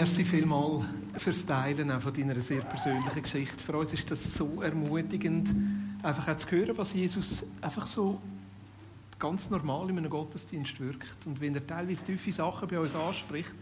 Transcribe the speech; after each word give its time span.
Merci 0.00 0.24
vielmals 0.24 0.86
fürs 1.18 1.44
Teilen 1.44 1.90
auch 1.90 2.00
von 2.00 2.14
deiner 2.14 2.40
sehr 2.40 2.62
persönlichen 2.62 3.22
Geschichte. 3.22 3.62
Für 3.62 3.76
uns 3.76 3.92
ist 3.92 4.10
das 4.10 4.32
so 4.32 4.62
ermutigend, 4.62 5.54
einfach 6.02 6.26
auch 6.26 6.36
zu 6.38 6.50
hören, 6.50 6.78
was 6.78 6.94
Jesus 6.94 7.44
einfach 7.60 7.86
so 7.86 8.18
ganz 9.18 9.50
normal 9.50 9.90
in 9.90 9.98
einem 9.98 10.08
Gottesdienst 10.08 10.80
wirkt. 10.80 11.26
Und 11.26 11.38
wenn 11.42 11.54
er 11.54 11.66
teilweise 11.66 12.02
tiefe 12.02 12.32
Sachen 12.32 12.66
bei 12.66 12.80
uns 12.80 12.94
anspricht, 12.94 13.54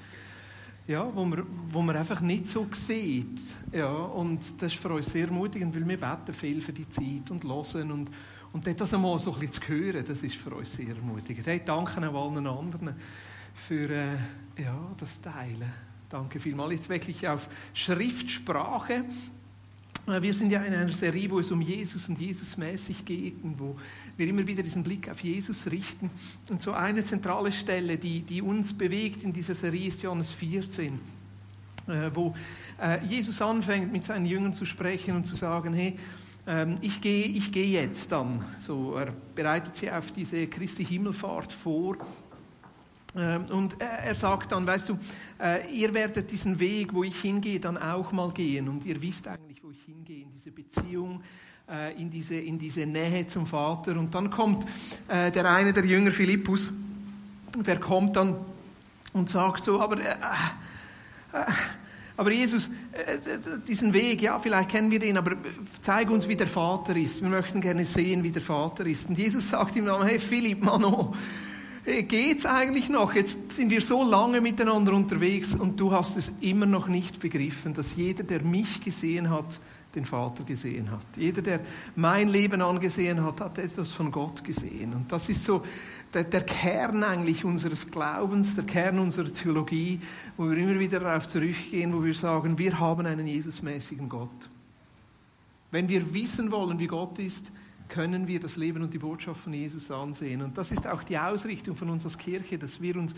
ja, 0.86 1.12
wo, 1.12 1.24
man, 1.24 1.44
wo 1.72 1.82
man 1.82 1.96
einfach 1.96 2.20
nicht 2.20 2.46
so 2.46 2.68
sieht. 2.70 3.42
Ja, 3.72 3.91
und 3.91 4.62
das 4.62 4.72
ist 4.72 4.80
für 4.80 4.91
uns 4.91 5.10
sehr 5.10 5.27
ermutigend, 5.27 5.74
weil 5.74 5.88
wir 5.88 5.98
beten 5.98 6.32
viel 6.32 6.60
für 6.60 6.72
die 6.72 6.88
Zeit 6.88 7.32
und 7.32 7.42
hören 7.42 7.91
und, 7.91 8.08
und 8.52 8.80
das 8.80 8.94
einmal 8.94 9.18
so 9.18 9.32
ein 9.34 9.41
bisschen 9.41 9.60
zu 9.60 9.68
hören, 9.72 10.05
das 10.06 10.22
ist 10.22 10.36
für 10.36 10.55
uns 10.55 10.72
sehr 10.72 10.94
ermutigend. 10.94 11.44
Hey, 11.48 11.62
danke 11.64 11.98
auch 12.08 12.30
allen 12.30 12.46
anderen 12.46 12.94
für 13.56 13.91
äh, 13.91 14.62
ja, 14.62 14.94
das 14.96 15.20
Teilen. 15.20 15.88
Danke 16.10 16.40
vielmals. 16.40 16.72
Jetzt 16.72 16.88
wirklich 16.88 17.28
auf 17.28 17.50
Schriftsprache. 17.74 19.04
Äh, 20.06 20.22
wir 20.22 20.32
sind 20.32 20.50
ja 20.50 20.62
in 20.62 20.72
einer 20.72 20.88
Serie, 20.88 21.30
wo 21.30 21.38
es 21.38 21.50
um 21.50 21.60
Jesus 21.60 22.08
und 22.08 22.18
Jesusmäßig 22.18 23.04
geht 23.04 23.44
und 23.44 23.60
wo 23.60 23.76
wir 24.16 24.26
immer 24.26 24.46
wieder 24.46 24.62
diesen 24.62 24.82
Blick 24.82 25.10
auf 25.10 25.20
Jesus 25.20 25.70
richten. 25.70 26.10
Und 26.48 26.62
so 26.62 26.72
eine 26.72 27.05
zentrale 27.05 27.52
Stelle, 27.52 27.98
die, 27.98 28.22
die 28.22 28.41
uns 28.41 28.72
bewegt 28.72 29.22
in 29.22 29.34
dieser 29.34 29.55
Serie, 29.55 29.88
ist 29.88 30.02
Johannes 30.02 30.30
14, 30.30 30.98
äh, 31.88 32.11
wo 32.14 32.34
äh, 32.80 33.05
Jesus 33.05 33.42
anfängt, 33.42 33.92
mit 33.92 34.05
seinen 34.05 34.24
Jüngern 34.24 34.55
zu 34.55 34.64
sprechen 34.64 35.14
und 35.14 35.24
zu 35.24 35.36
sagen, 35.36 35.74
hey, 35.74 35.98
ähm, 36.46 36.77
ich 36.80 37.02
gehe 37.02 37.27
ich 37.27 37.52
geh 37.52 37.66
jetzt 37.66 38.11
dann. 38.12 38.42
So, 38.61 38.94
er 38.94 39.12
bereitet 39.34 39.77
sie 39.77 39.90
auf 39.90 40.11
diese 40.12 40.46
Christi 40.46 40.86
Himmelfahrt 40.86 41.52
vor 41.52 41.98
und 43.50 43.80
er 43.80 44.14
sagt 44.14 44.52
dann, 44.52 44.66
weißt 44.66 44.91
du, 44.91 44.98
äh, 45.41 45.69
ihr 45.72 45.92
werdet 45.92 46.30
diesen 46.30 46.61
Weg, 46.61 46.94
wo 46.94 47.02
ich 47.02 47.20
hingehe, 47.20 47.58
dann 47.58 47.77
auch 47.77 48.12
mal 48.12 48.30
gehen. 48.30 48.69
Und 48.69 48.86
ihr 48.86 49.00
wisst 49.02 49.27
eigentlich, 49.27 49.62
wo 49.62 49.70
ich 49.70 49.80
hingehe, 49.84 50.22
in 50.22 50.30
diese 50.33 50.52
Beziehung, 50.52 51.22
äh, 51.69 52.00
in 52.00 52.11
diese, 52.11 52.36
in 52.36 52.58
diese 52.58 52.86
Nähe 52.86 53.27
zum 53.27 53.46
Vater. 53.46 53.98
Und 53.98 54.14
dann 54.14 54.30
kommt 54.30 54.66
äh, 55.08 55.33
der 55.33 55.50
eine 55.50 55.72
der 55.72 55.84
Jünger, 55.84 56.12
Philippus, 56.12 56.72
der 57.56 57.80
kommt 57.80 58.16
dann 58.16 58.36
und 59.12 59.28
sagt 59.28 59.64
so, 59.64 59.80
aber, 59.80 59.98
äh, 60.00 60.14
aber 62.16 62.33
Jesus, 62.33 62.70
diesen 63.66 63.92
Weg, 63.92 64.22
ja, 64.22 64.39
vielleicht 64.39 64.70
kennen 64.70 64.91
wir 64.91 64.98
den, 64.98 65.16
aber 65.16 65.36
zeig 65.83 66.11
uns, 66.11 66.28
wie 66.28 66.36
der 66.36 66.46
Vater 66.46 66.96
ist. 66.96 67.22
Wir 67.22 67.28
möchten 67.28 67.61
gerne 67.61 67.84
sehen, 67.84 68.22
wie 68.22 68.33
der 68.33 68.42
Vater 68.42 68.86
ist. 68.86 69.08
Und 69.08 69.19
Jesus 69.19 69.50
sagt 69.50 69.77
ihm 69.77 69.86
dann, 69.86 70.05
hey 70.05 70.19
Philipp, 70.19 70.62
Mano, 70.62 71.14
geht's 71.89 72.47
eigentlich 72.47 72.89
noch? 72.89 73.14
Jetzt 73.14 73.36
sind 73.50 73.70
wir 73.70 73.81
so 73.81 74.03
lange 74.03 74.41
miteinander 74.41 74.92
unterwegs 74.92 75.55
und 75.55 75.81
du 75.81 75.92
hast 75.92 76.17
es 76.17 76.33
immer 76.41 76.67
noch 76.67 76.89
nicht 76.89 77.20
begriffen, 77.20 77.75
dass 77.75 77.97
jeder, 77.97 78.25
der 78.25 78.42
mich 78.42 78.83
gesehen 78.83 79.30
hat, 79.30 79.58
den 79.95 80.05
Vater 80.05 80.45
gesehen 80.45 80.91
hat. 80.91 81.06
Jeder, 81.17 81.41
der 81.41 81.61
mein 81.97 82.28
Leben 82.28 82.61
angesehen 82.61 83.25
hat, 83.25 83.41
hat 83.41 83.58
etwas 83.58 83.92
von 83.92 84.11
Gott 84.12 84.45
gesehen. 84.45 84.92
Und 84.92 85.11
das 85.11 85.28
ist 85.28 85.45
so 85.45 85.62
der, 86.12 86.25
der 86.25 86.42
Kern 86.42 87.03
eigentlich 87.03 87.45
unseres 87.45 87.91
Glaubens, 87.91 88.55
der 88.55 88.64
Kern 88.64 88.98
unserer 88.98 89.33
Theologie, 89.33 90.01
wo 90.36 90.48
wir 90.51 90.58
immer 90.58 90.79
wieder 90.79 91.01
darauf 91.01 91.27
zurückgehen, 91.27 91.95
wo 91.95 92.05
wir 92.05 92.14
sagen, 92.14 92.58
wir 92.58 92.79
haben 92.79 93.07
einen 93.07 93.27
Jesusmäßigen 93.27 94.08
Gott. 94.08 94.51
Wenn 95.70 95.89
wir 95.89 96.14
wissen 96.14 96.51
wollen, 96.51 96.79
wie 96.79 96.86
Gott 96.86 97.18
ist, 97.18 97.51
können 97.88 98.28
wir 98.28 98.40
das 98.40 98.56
Leben 98.56 98.82
und 98.82 98.92
die 98.92 98.98
Botschaft 98.98 99.40
von 99.40 99.52
Jesus 99.52 99.90
ansehen. 99.90 100.42
Und 100.42 100.56
das 100.58 100.70
ist 100.70 100.86
auch 100.86 101.02
die 101.02 101.18
Ausrichtung 101.18 101.76
von 101.76 101.90
uns 101.90 102.04
als 102.04 102.18
Kirche, 102.18 102.58
dass 102.58 102.80
wir 102.80 102.96
uns 102.96 103.14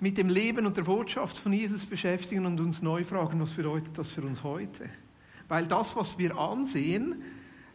mit 0.00 0.18
dem 0.18 0.28
Leben 0.28 0.66
und 0.66 0.76
der 0.76 0.82
Botschaft 0.82 1.38
von 1.38 1.52
Jesus 1.52 1.84
beschäftigen 1.86 2.46
und 2.46 2.60
uns 2.60 2.82
neu 2.82 3.04
fragen, 3.04 3.40
was 3.40 3.52
bedeutet 3.52 3.96
das 3.96 4.10
für 4.10 4.22
uns 4.22 4.42
heute? 4.42 4.88
Weil 5.48 5.66
das, 5.66 5.94
was 5.96 6.18
wir 6.18 6.36
ansehen, 6.36 7.22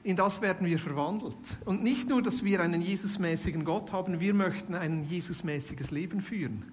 in 0.03 0.15
das 0.15 0.41
werden 0.41 0.67
wir 0.67 0.79
verwandelt. 0.79 1.35
Und 1.65 1.83
nicht 1.83 2.09
nur, 2.09 2.21
dass 2.21 2.43
wir 2.43 2.61
einen 2.61 2.81
Jesusmäßigen 2.81 3.65
Gott 3.65 3.91
haben, 3.91 4.19
wir 4.19 4.33
möchten 4.33 4.73
ein 4.73 5.03
Jesusmäßiges 5.03 5.91
Leben 5.91 6.21
führen. 6.21 6.63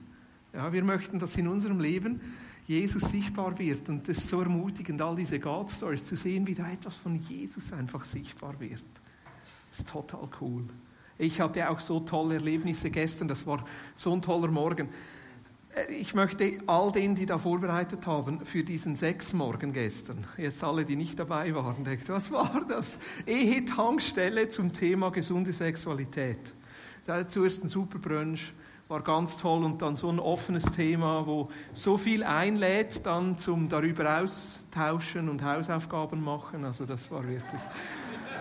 Ja, 0.53 0.73
wir 0.73 0.85
möchten, 0.85 1.19
dass 1.19 1.37
in 1.37 1.49
unserem 1.49 1.81
Leben 1.81 2.21
Jesus 2.67 3.11
sichtbar 3.11 3.59
wird. 3.59 3.89
Und 3.89 4.09
das 4.09 4.19
ist 4.19 4.29
so 4.29 4.41
ermutigend, 4.41 5.03
all 5.03 5.17
diese 5.17 5.41
God-Stories 5.41 6.05
zu 6.05 6.17
sehen, 6.17 6.47
wie 6.47 6.55
da 6.55 6.71
etwas 6.71 6.95
von 6.95 7.17
Jesus 7.17 7.73
einfach 7.73 8.05
sichtbar 8.05 8.59
wird. 8.61 8.85
Das 9.75 9.81
ist 9.81 9.89
total 9.89 10.29
cool. 10.41 10.63
Ich 11.19 11.41
hatte 11.41 11.69
auch 11.69 11.81
so 11.81 11.99
tolle 11.99 12.37
Erlebnisse 12.37 12.91
gestern, 12.91 13.27
das 13.27 13.45
war 13.45 13.65
so 13.97 14.13
ein 14.13 14.23
toller 14.23 14.47
Morgen. 14.47 14.89
Äh, 15.75 15.93
ich 15.95 16.15
möchte 16.15 16.61
all 16.69 16.93
denen, 16.93 17.17
die 17.17 17.27
da 17.27 17.39
vorbereitet 17.39 18.07
haben, 18.07 18.45
für 18.45 18.63
diesen 18.63 18.95
Sechs-Morgen 18.95 19.73
gestern, 19.73 20.25
jetzt 20.37 20.63
alle, 20.63 20.85
die 20.85 20.95
nicht 20.95 21.19
dabei 21.19 21.53
waren, 21.57 21.83
denken, 21.83 22.05
was 22.07 22.31
war 22.31 22.65
das? 22.69 22.99
Ehe-Tankstelle 23.27 24.49
zum 24.49 24.73
Thema 24.73 25.11
gesunde 25.11 25.53
Sexualität. 25.53 26.55
Zuerst 27.27 27.65
ein 27.65 27.69
super 27.69 27.99
Brunch, 27.99 28.53
war 28.87 29.03
ganz 29.03 29.39
toll 29.39 29.65
und 29.65 29.83
dann 29.83 29.97
so 29.97 30.09
ein 30.09 30.21
offenes 30.21 30.67
Thema, 30.67 31.27
wo 31.27 31.51
so 31.73 31.97
viel 31.97 32.23
einlädt, 32.23 33.05
dann 33.05 33.39
zum 33.39 33.69
darüber 33.69 34.21
austauschen 34.21 35.29
und 35.29 35.43
Hausaufgaben 35.43 36.23
machen. 36.23 36.65
Also 36.65 36.87
das 36.87 37.11
war 37.11 37.27
wirklich 37.27 37.61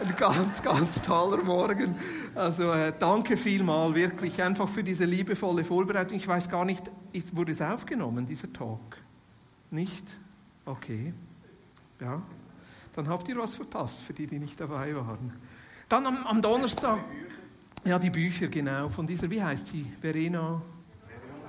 ein 0.03 0.15
ganz, 0.15 0.61
ganz 0.61 1.01
toller 1.01 1.43
Morgen. 1.43 1.95
Also 2.35 2.71
äh, 2.71 2.93
danke 2.97 3.37
vielmal 3.37 3.95
wirklich 3.95 4.41
einfach 4.41 4.67
für 4.67 4.83
diese 4.83 5.05
liebevolle 5.05 5.63
Vorbereitung. 5.63 6.17
Ich 6.17 6.27
weiß 6.27 6.49
gar 6.49 6.65
nicht, 6.65 6.91
ist, 7.11 7.35
wurde 7.35 7.53
es 7.53 7.61
aufgenommen, 7.61 8.25
dieser 8.25 8.51
Talk? 8.51 8.97
Nicht? 9.71 10.19
Okay. 10.65 11.13
Ja. 11.99 12.21
Dann 12.95 13.07
habt 13.07 13.27
ihr 13.29 13.37
was 13.37 13.55
verpasst, 13.55 14.03
für 14.03 14.13
die, 14.13 14.27
die 14.27 14.39
nicht 14.39 14.59
dabei 14.59 14.95
waren. 14.95 15.33
Dann 15.89 16.05
am, 16.05 16.27
am 16.27 16.41
Donnerstag. 16.41 16.99
Ja, 17.85 17.97
die 17.97 18.09
Bücher, 18.09 18.47
genau. 18.47 18.89
Von 18.89 19.07
dieser, 19.07 19.29
wie 19.29 19.41
heißt 19.41 19.67
sie? 19.67 19.85
Verena? 19.99 20.61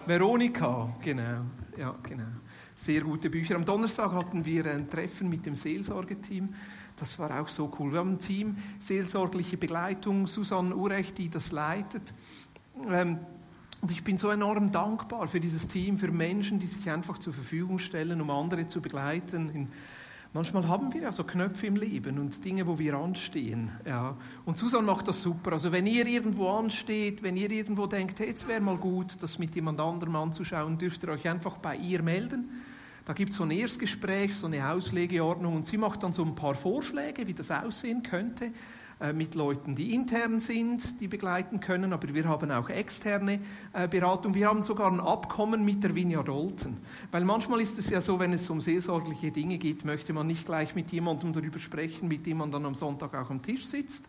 Veronika, 0.07 0.95
genau. 1.03 1.45
Ja, 1.77 1.95
genau. 2.03 2.25
Sehr 2.77 3.03
gute 3.03 3.31
Bücher. 3.31 3.55
Am 3.55 3.65
Donnerstag 3.65 4.13
hatten 4.13 4.45
wir 4.45 4.67
ein 4.67 4.91
Treffen 4.91 5.29
mit 5.29 5.47
dem 5.47 5.55
Seelsorgeteam. 5.55 6.53
Das 6.97 7.19
war 7.21 7.41
auch 7.41 7.49
so 7.49 7.73
cool. 7.79 7.93
Wir 7.93 8.01
haben 8.01 8.15
ein 8.15 8.19
Team, 8.19 8.57
seelsorgliche 8.81 9.57
Begleitung, 9.57 10.27
Susanne 10.27 10.75
Urecht, 10.75 11.17
die 11.19 11.29
das 11.29 11.53
leitet. 11.53 12.13
Ähm, 12.89 13.19
und 13.81 13.91
ich 13.91 14.03
bin 14.03 14.19
so 14.19 14.29
enorm 14.31 14.73
dankbar 14.73 15.29
für 15.29 15.41
dieses 15.41 15.69
Team, 15.69 15.99
für 15.99 16.11
Menschen, 16.11 16.59
die 16.59 16.67
sich 16.67 16.91
einfach 16.91 17.19
zur 17.19 17.33
Verfügung 17.33 17.79
stellen, 17.79 18.21
um 18.21 18.31
andere 18.31 18.67
zu 18.67 18.81
begleiten. 18.81 19.69
Manchmal 20.35 20.69
haben 20.69 20.93
wir 20.93 21.03
ja 21.03 21.13
so 21.13 21.25
Knöpfe 21.25 21.69
im 21.69 21.77
Leben 21.77 22.19
und 22.19 22.45
Dinge, 22.45 22.67
wo 22.67 22.79
wir 22.79 22.95
anstehen. 22.95 23.71
Ja. 23.87 24.17
Und 24.45 24.59
Susanne 24.59 24.87
macht 24.87 25.09
das 25.09 25.23
super. 25.23 25.53
Also 25.53 25.73
wenn 25.73 25.87
ihr 25.87 26.07
irgendwo 26.07 26.51
ansteht, 26.51 27.23
wenn 27.23 27.37
ihr 27.39 27.51
irgendwo 27.51 27.87
denkt, 27.87 28.21
hey, 28.21 28.29
jetzt 28.29 28.47
wäre 28.47 28.61
mal 28.61 28.77
gut, 28.77 29.17
das 29.23 29.39
mit 29.39 29.55
jemand 29.55 29.81
anderem 29.81 30.17
anzuschauen, 30.17 30.77
dürft 30.77 31.03
ihr 31.05 31.09
euch 31.09 31.27
einfach 31.27 31.57
bei 31.57 31.77
ihr 31.77 32.03
melden. 32.03 32.51
Da 33.07 33.13
gibt 33.13 33.31
es 33.33 33.37
so 33.37 33.45
ein 33.45 33.51
Erstgespräch, 33.51 34.35
so 34.35 34.47
eine 34.47 34.69
Auslegeordnung 34.69 35.57
und 35.57 35.67
sie 35.67 35.77
macht 35.77 36.03
dann 36.03 36.13
so 36.13 36.25
ein 36.25 36.35
paar 36.35 36.55
Vorschläge, 36.55 37.27
wie 37.27 37.35
das 37.35 37.51
aussehen 37.51 38.03
könnte, 38.03 38.51
mit 39.13 39.35
Leuten, 39.35 39.75
die 39.75 39.95
intern 39.95 40.41
sind, 40.41 41.01
die 41.01 41.09
begleiten 41.09 41.61
können, 41.61 41.93
aber 41.93 42.15
wir 42.15 42.29
haben 42.29 42.51
auch 42.51 42.69
externe 42.69 43.41
äh, 43.73 43.89
Beratung. 43.89 44.35
Wir 44.35 44.49
haben 44.49 44.63
sogar 44.63 44.91
ein 44.91 45.01
Abkommen 45.01 45.65
mit 45.65 45.83
der 45.83 45.95
Vineyard 45.95 46.29
Olten, 46.29 46.77
weil 47.11 47.25
manchmal 47.25 47.61
ist 47.61 47.79
es 47.79 47.91
ja 47.91 48.01
so, 48.01 48.19
wenn 48.21 48.33
es 48.33 48.49
um 48.49 48.61
seelsorgliche 48.61 49.31
Dinge 49.31 49.59
geht, 49.59 49.85
möchte 49.85 50.13
man 50.13 50.27
nicht 50.27 50.47
gleich 50.47 50.75
mit 50.75 50.93
jemandem 50.93 51.33
darüber 51.33 51.59
sprechen, 51.59 52.09
mit 52.09 52.25
dem 52.27 52.39
man 52.39 52.53
dann 52.53 52.65
am 52.67 52.75
Sonntag 52.75 53.15
auch 53.15 53.31
am 53.31 53.43
Tisch 53.43 53.67
sitzt. 53.67 54.09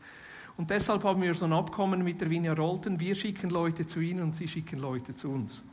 Und 0.58 0.70
deshalb 0.70 1.04
haben 1.04 1.22
wir 1.22 1.34
so 1.34 1.46
ein 1.46 1.54
Abkommen 1.54 2.04
mit 2.04 2.22
der 2.22 2.30
Vineyard 2.30 2.60
Olten. 2.60 3.00
Wir 3.00 3.16
schicken 3.16 3.50
Leute 3.50 3.86
zu 3.86 4.00
ihnen 4.00 4.24
und 4.24 4.36
sie 4.36 4.48
schicken 4.48 4.80
Leute 4.80 5.14
zu 5.14 5.30
uns. 5.30 5.64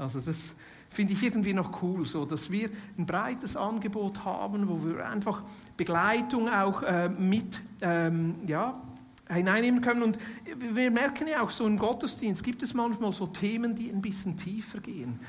Also 0.00 0.18
das 0.20 0.54
finde 0.88 1.12
ich 1.12 1.22
irgendwie 1.22 1.52
noch 1.52 1.82
cool, 1.82 2.06
so 2.06 2.24
dass 2.24 2.50
wir 2.50 2.70
ein 2.98 3.06
breites 3.06 3.56
Angebot 3.56 4.24
haben, 4.24 4.66
wo 4.68 4.84
wir 4.84 5.06
einfach 5.06 5.42
Begleitung 5.76 6.48
auch 6.48 6.82
äh, 6.82 7.08
mit 7.08 7.60
ähm, 7.82 8.36
ja, 8.46 8.80
hineinnehmen 9.28 9.82
können. 9.82 10.02
Und 10.02 10.18
wir 10.58 10.90
merken 10.90 11.28
ja 11.28 11.42
auch 11.42 11.50
so 11.50 11.66
im 11.66 11.78
Gottesdienst 11.78 12.42
gibt 12.42 12.62
es 12.62 12.74
manchmal 12.74 13.12
so 13.12 13.26
Themen, 13.26 13.74
die 13.74 13.90
ein 13.90 14.00
bisschen 14.00 14.36
tiefer 14.38 14.80
gehen, 14.80 15.20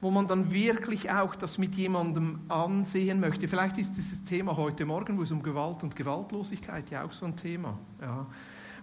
wo 0.00 0.10
man 0.10 0.26
dann 0.26 0.52
wirklich 0.52 1.10
auch 1.10 1.34
das 1.34 1.58
mit 1.58 1.74
jemandem 1.74 2.40
ansehen 2.48 3.20
möchte. 3.20 3.46
Vielleicht 3.46 3.76
ist 3.76 3.94
dieses 3.96 4.24
Thema 4.24 4.56
heute 4.56 4.86
Morgen, 4.86 5.18
wo 5.18 5.22
es 5.22 5.30
um 5.30 5.42
Gewalt 5.42 5.82
und 5.82 5.94
Gewaltlosigkeit 5.94 6.90
ja 6.90 7.04
auch 7.04 7.12
so 7.12 7.26
ein 7.26 7.36
Thema. 7.36 7.78
Ja. 8.00 8.26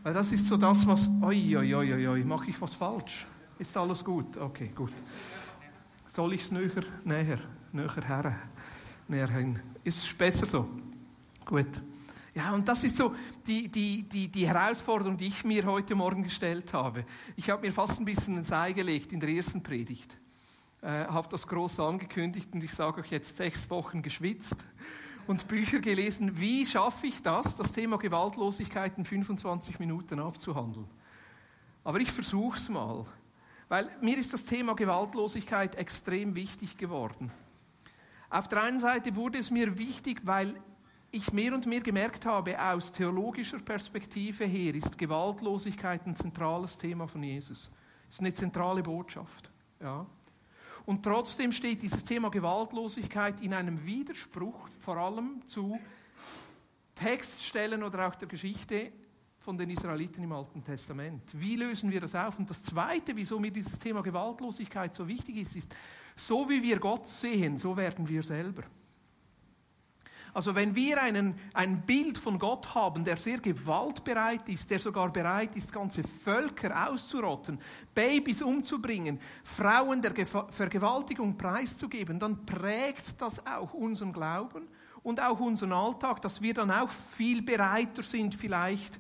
Weil 0.04 0.14
das 0.14 0.32
ist 0.32 0.48
so 0.48 0.56
das, 0.56 0.86
was, 0.88 1.10
oi, 1.22 1.58
oi, 1.58 1.76
oi, 1.76 2.08
oi, 2.08 2.24
mache 2.24 2.50
ich 2.52 2.62
was 2.62 2.74
falsch? 2.74 3.28
Ist 3.62 3.78
alles 3.78 4.04
gut? 4.04 4.38
Okay, 4.38 4.72
gut. 4.74 4.92
Soll 6.08 6.34
ich 6.34 6.42
es 6.42 6.52
näher, 6.52 6.84
näher, 7.04 7.38
näher 7.72 8.08
her, 8.08 8.36
näher 9.08 9.30
hin? 9.30 9.60
Ist 9.84 10.04
es 10.04 10.14
besser 10.16 10.48
so? 10.48 10.68
Gut. 11.46 11.80
Ja, 12.34 12.54
und 12.54 12.68
das 12.68 12.84
ist 12.84 12.98
so 12.98 13.14
die, 13.46 13.68
die, 13.68 14.02
die, 14.02 14.30
die 14.30 14.48
Herausforderung, 14.48 15.16
die 15.16 15.28
ich 15.28 15.44
mir 15.44 15.64
heute 15.64 15.94
Morgen 15.94 16.24
gestellt 16.24 16.74
habe. 16.74 17.06
Ich 17.36 17.52
habe 17.52 17.62
mir 17.62 17.72
fast 17.72 18.00
ein 18.00 18.06
bisschen 18.06 18.36
ins 18.36 18.52
Ei 18.52 18.72
gelegt 18.72 19.14
in 19.14 19.20
der 19.20 19.30
ersten 19.30 19.62
Predigt. 19.62 20.18
äh, 20.82 21.06
habe 21.06 21.28
das 21.30 21.46
groß 21.46 21.82
angekündigt 21.82 22.50
und 22.54 22.64
ich 22.64 22.74
sage 22.74 23.02
euch 23.02 23.12
jetzt 23.12 23.38
sechs 23.38 23.70
Wochen 23.70 24.02
geschwitzt 24.02 24.66
und 25.28 25.48
Bücher 25.48 25.82
gelesen. 25.82 26.32
Wie 26.40 26.66
schaffe 26.66 27.06
ich 27.06 27.22
das, 27.22 27.58
das 27.58 27.72
Thema 27.72 28.00
Gewaltlosigkeit 28.00 28.98
in 28.98 29.06
25 29.06 29.78
Minuten 29.78 30.20
abzuhandeln? 30.20 30.88
Aber 31.84 32.00
ich 32.00 32.12
versuche 32.12 32.58
es 32.58 32.68
mal, 32.70 33.06
weil 33.72 33.90
mir 34.02 34.18
ist 34.18 34.34
das 34.34 34.44
Thema 34.44 34.76
Gewaltlosigkeit 34.76 35.76
extrem 35.76 36.36
wichtig 36.36 36.76
geworden. 36.76 37.32
Auf 38.30 38.50
der 38.50 38.64
einen 38.64 38.82
Seite 38.82 39.16
wurde 39.16 39.38
es 39.38 39.50
mir 39.50 39.78
wichtig, 39.78 40.20
weil 40.26 40.60
ich 41.10 41.32
mehr 41.32 41.54
und 41.54 41.66
mehr 41.68 41.80
gemerkt 41.80 42.26
habe, 42.26 42.62
aus 42.62 42.92
theologischer 42.92 43.60
Perspektive 43.60 44.44
her 44.44 44.76
ist 44.76 44.98
Gewaltlosigkeit 44.98 46.06
ein 46.06 46.18
zentrales 46.18 46.78
Thema 46.78 47.08
von 47.08 47.24
Jesus. 47.24 47.72
Es 48.10 48.16
ist 48.16 48.20
eine 48.20 48.34
zentrale 48.34 48.84
Botschaft. 48.84 49.50
Ja. 49.80 50.06
Und 50.86 51.04
trotzdem 51.04 51.54
steht 51.54 51.82
dieses 51.82 52.04
Thema 52.04 52.30
Gewaltlosigkeit 52.30 53.40
in 53.40 53.54
einem 53.54 53.86
Widerspruch 53.86 54.68
vor 54.82 54.98
allem 54.98 55.48
zu 55.48 55.80
Textstellen 56.96 57.84
oder 57.84 58.10
auch 58.10 58.16
der 58.16 58.28
Geschichte 58.28 58.92
von 59.42 59.58
den 59.58 59.72
Israeliten 59.72 60.24
im 60.24 60.32
Alten 60.32 60.64
Testament. 60.64 61.24
Wie 61.34 61.56
lösen 61.56 61.92
wir 61.92 62.00
das 62.00 62.14
auf? 62.14 62.38
Und 62.38 62.50
das 62.50 62.62
Zweite, 62.62 63.16
wieso 63.16 63.40
mir 63.40 63.52
dieses 63.52 63.78
Thema 63.80 64.04
Gewaltlosigkeit 64.04 64.94
so 64.94 65.08
wichtig 65.08 65.38
ist, 65.38 65.56
ist, 65.56 65.76
so 66.16 66.48
wie 66.48 66.62
wir 66.62 66.80
Gott 66.80 67.08
sehen, 67.08 67.58
so 67.58 67.76
werden 67.76 68.08
wir 68.08 68.22
selber. 68.22 68.64
Also 70.34 70.56
wenn 70.56 70.76
wir 70.76 71.02
einen, 71.02 71.36
ein 71.54 71.82
Bild 71.82 72.18
von 72.18 72.38
Gott 72.40 72.74
haben, 72.76 73.04
der 73.04 73.18
sehr 73.18 73.40
gewaltbereit 73.40 74.48
ist, 74.48 74.70
der 74.70 74.80
sogar 74.80 75.12
bereit 75.12 75.56
ist, 75.56 75.74
ganze 75.74 76.04
Völker 76.04 76.90
auszurotten, 76.90 77.60
Babys 77.94 78.42
umzubringen, 78.42 79.20
Frauen 79.44 80.02
der 80.02 80.26
Vergewaltigung 80.26 81.36
preiszugeben, 81.36 82.20
dann 82.20 82.46
prägt 82.46 83.20
das 83.20 83.46
auch 83.46 83.74
unseren 83.74 84.14
Glauben 84.14 84.68
und 85.04 85.20
auch 85.20 85.40
unseren 85.40 85.74
Alltag, 85.74 86.22
dass 86.22 86.42
wir 86.42 86.54
dann 86.54 86.72
auch 86.72 86.90
viel 86.90 87.42
bereiter 87.42 88.04
sind, 88.04 88.36
vielleicht 88.36 89.00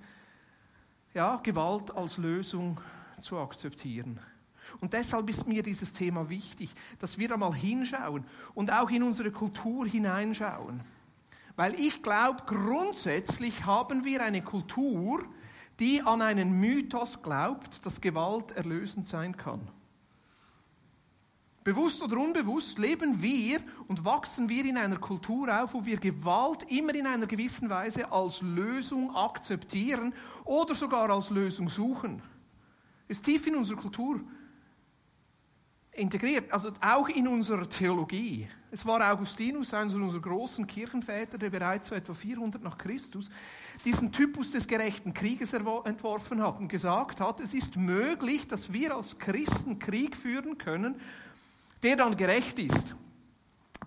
ja, 1.13 1.37
Gewalt 1.37 1.95
als 1.95 2.17
Lösung 2.17 2.79
zu 3.21 3.37
akzeptieren. 3.37 4.19
Und 4.79 4.93
deshalb 4.93 5.29
ist 5.29 5.47
mir 5.47 5.63
dieses 5.63 5.91
Thema 5.91 6.29
wichtig, 6.29 6.73
dass 6.99 7.17
wir 7.17 7.27
da 7.27 7.37
mal 7.37 7.53
hinschauen 7.53 8.23
und 8.53 8.71
auch 8.71 8.89
in 8.89 9.03
unsere 9.03 9.31
Kultur 9.31 9.85
hineinschauen. 9.85 10.81
Weil 11.55 11.77
ich 11.79 12.01
glaube, 12.01 12.43
grundsätzlich 12.45 13.65
haben 13.65 14.05
wir 14.05 14.23
eine 14.23 14.41
Kultur, 14.41 15.25
die 15.79 16.01
an 16.01 16.21
einen 16.21 16.59
Mythos 16.59 17.21
glaubt, 17.21 17.85
dass 17.85 17.99
Gewalt 17.99 18.51
erlösend 18.53 19.05
sein 19.05 19.35
kann. 19.35 19.67
Bewusst 21.63 22.01
oder 22.01 22.17
unbewusst 22.17 22.79
leben 22.79 23.21
wir 23.21 23.59
und 23.87 24.03
wachsen 24.03 24.49
wir 24.49 24.65
in 24.65 24.77
einer 24.77 24.97
Kultur 24.97 25.61
auf, 25.61 25.75
wo 25.75 25.85
wir 25.85 25.97
Gewalt 25.97 26.63
immer 26.71 26.95
in 26.95 27.05
einer 27.05 27.27
gewissen 27.27 27.69
Weise 27.69 28.11
als 28.11 28.41
Lösung 28.41 29.15
akzeptieren 29.15 30.13
oder 30.43 30.73
sogar 30.73 31.11
als 31.11 31.29
Lösung 31.29 31.69
suchen. 31.69 32.23
Ist 33.07 33.23
tief 33.23 33.45
in 33.45 33.55
unserer 33.55 33.77
Kultur 33.77 34.21
integriert, 35.93 36.51
also 36.51 36.71
auch 36.81 37.09
in 37.09 37.27
unserer 37.27 37.67
Theologie. 37.67 38.47
Es 38.71 38.85
war 38.85 39.11
Augustinus, 39.11 39.73
einer 39.73 39.93
unserer 39.93 40.21
großen 40.21 40.65
Kirchenväter, 40.65 41.37
der 41.37 41.49
bereits 41.49 41.89
so 41.89 41.95
etwa 41.95 42.13
400 42.13 42.63
nach 42.63 42.77
Christus 42.77 43.29
diesen 43.83 44.11
Typus 44.11 44.51
des 44.51 44.67
gerechten 44.67 45.13
Krieges 45.13 45.51
entworfen 45.53 46.41
hat 46.41 46.57
und 46.59 46.69
gesagt 46.69 47.19
hat, 47.19 47.41
es 47.41 47.53
ist 47.53 47.75
möglich, 47.75 48.47
dass 48.47 48.71
wir 48.71 48.95
als 48.95 49.19
Christen 49.19 49.79
Krieg 49.79 50.15
führen 50.15 50.57
können, 50.57 50.95
der 51.83 51.95
dann 51.95 52.15
gerecht 52.15 52.59
ist. 52.59 52.95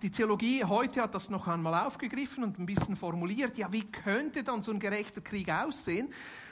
Die 0.01 0.11
Theologie 0.11 0.63
heute 0.63 1.01
hat 1.01 1.15
das 1.15 1.29
noch 1.29 1.47
einmal 1.47 1.85
aufgegriffen 1.85 2.43
und 2.43 2.59
ein 2.59 2.65
bisschen 2.65 2.95
formuliert. 2.97 3.57
Ja, 3.57 3.71
wie 3.71 3.83
könnte 3.83 4.43
dann 4.43 4.61
so 4.61 4.71
ein 4.71 4.79
gerechter 4.79 5.21
Krieg 5.21 5.49
aussehen? 5.49 6.09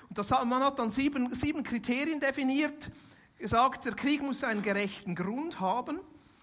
Und 0.07 0.18
das, 0.18 0.30
man 0.30 0.63
hat 0.63 0.80
dann 0.80 0.92
sieben, 0.92 1.34
sieben 1.34 1.63
Kriterien 1.63 2.19
definiert 2.19 2.90
gesagt, 3.38 3.86
der 3.86 3.94
Krieg 3.94 4.22
muss 4.22 4.44
einen 4.44 4.62
gerechten 4.62 5.16
Grund 5.16 5.60
haben. 5.60 6.00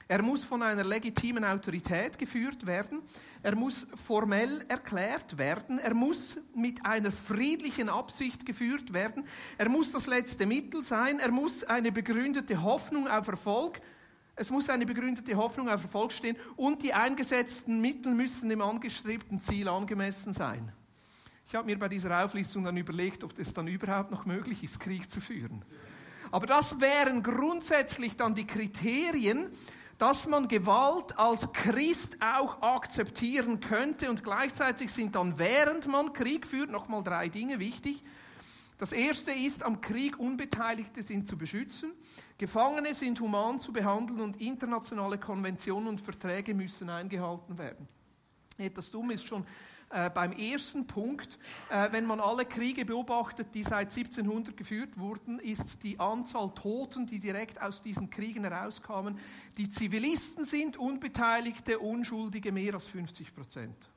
Er 0.08 0.22
muss 0.22 0.42
von 0.44 0.62
einer 0.62 0.82
legitimen 0.82 1.44
Autorität 1.44 2.18
geführt 2.18 2.66
werden. 2.66 3.00
Er 3.42 3.54
muss 3.54 3.86
formell 3.94 4.64
erklärt 4.68 5.38
werden. 5.38 5.78
Er 5.78 5.94
muss 5.94 6.36
mit 6.54 6.84
einer 6.84 7.12
friedlichen 7.12 7.88
Absicht 7.88 8.44
geführt 8.44 8.92
werden. 8.92 9.24
Er 9.56 9.68
muss 9.68 9.92
das 9.92 10.08
letzte 10.08 10.46
Mittel 10.46 10.82
sein. 10.82 11.20
Er 11.20 11.30
muss 11.30 11.62
eine 11.62 11.92
begründete 11.92 12.60
Hoffnung 12.60 13.06
auf 13.06 13.28
Erfolg. 13.28 13.80
Es 14.40 14.48
muss 14.48 14.70
eine 14.70 14.86
begründete 14.86 15.36
Hoffnung 15.36 15.68
auf 15.68 15.82
Erfolg 15.82 16.12
stehen. 16.12 16.34
Und 16.56 16.82
die 16.82 16.94
eingesetzten 16.94 17.82
Mittel 17.82 18.14
müssen 18.14 18.48
dem 18.48 18.62
angestrebten 18.62 19.38
Ziel 19.38 19.68
angemessen 19.68 20.32
sein. 20.32 20.72
Ich 21.46 21.54
habe 21.54 21.66
mir 21.66 21.78
bei 21.78 21.88
dieser 21.88 22.24
Auflistung 22.24 22.64
dann 22.64 22.78
überlegt, 22.78 23.22
ob 23.22 23.38
es 23.38 23.52
dann 23.52 23.68
überhaupt 23.68 24.10
noch 24.10 24.24
möglich 24.24 24.64
ist, 24.64 24.80
Krieg 24.80 25.10
zu 25.10 25.20
führen. 25.20 25.62
Aber 26.30 26.46
das 26.46 26.80
wären 26.80 27.22
grundsätzlich 27.22 28.16
dann 28.16 28.34
die 28.34 28.46
Kriterien, 28.46 29.50
dass 29.98 30.26
man 30.26 30.48
Gewalt 30.48 31.18
als 31.18 31.52
Christ 31.52 32.16
auch 32.22 32.62
akzeptieren 32.62 33.60
könnte 33.60 34.08
und 34.08 34.24
gleichzeitig 34.24 34.90
sind 34.90 35.16
dann, 35.16 35.38
während 35.38 35.86
man 35.86 36.14
Krieg 36.14 36.46
führt, 36.46 36.70
nochmal 36.70 37.02
drei 37.02 37.28
Dinge 37.28 37.58
wichtig. 37.58 38.02
Das 38.80 38.92
erste 38.92 39.30
ist, 39.30 39.62
am 39.62 39.82
Krieg 39.82 40.18
Unbeteiligte 40.18 41.02
sind 41.02 41.28
zu 41.28 41.36
beschützen, 41.36 41.92
Gefangene 42.38 42.94
sind 42.94 43.20
human 43.20 43.58
zu 43.58 43.74
behandeln 43.74 44.22
und 44.22 44.40
internationale 44.40 45.18
Konventionen 45.18 45.86
und 45.86 46.00
Verträge 46.00 46.54
müssen 46.54 46.88
eingehalten 46.88 47.58
werden. 47.58 47.86
Etwas 48.56 48.90
dumm 48.90 49.10
ist 49.10 49.26
schon 49.26 49.44
äh, 49.90 50.08
beim 50.08 50.32
ersten 50.32 50.86
Punkt, 50.86 51.38
äh, 51.68 51.92
wenn 51.92 52.06
man 52.06 52.20
alle 52.20 52.46
Kriege 52.46 52.86
beobachtet, 52.86 53.48
die 53.52 53.64
seit 53.64 53.94
1700 53.94 54.56
geführt 54.56 54.98
wurden, 54.98 55.40
ist 55.40 55.82
die 55.82 56.00
Anzahl 56.00 56.50
Toten, 56.54 57.04
die 57.04 57.20
direkt 57.20 57.60
aus 57.60 57.82
diesen 57.82 58.08
Kriegen 58.08 58.44
herauskamen, 58.44 59.18
die 59.58 59.68
Zivilisten 59.68 60.46
sind, 60.46 60.78
Unbeteiligte, 60.78 61.78
Unschuldige 61.78 62.50
mehr 62.50 62.72
als 62.72 62.86
50 62.86 63.34
Prozent. 63.34 63.90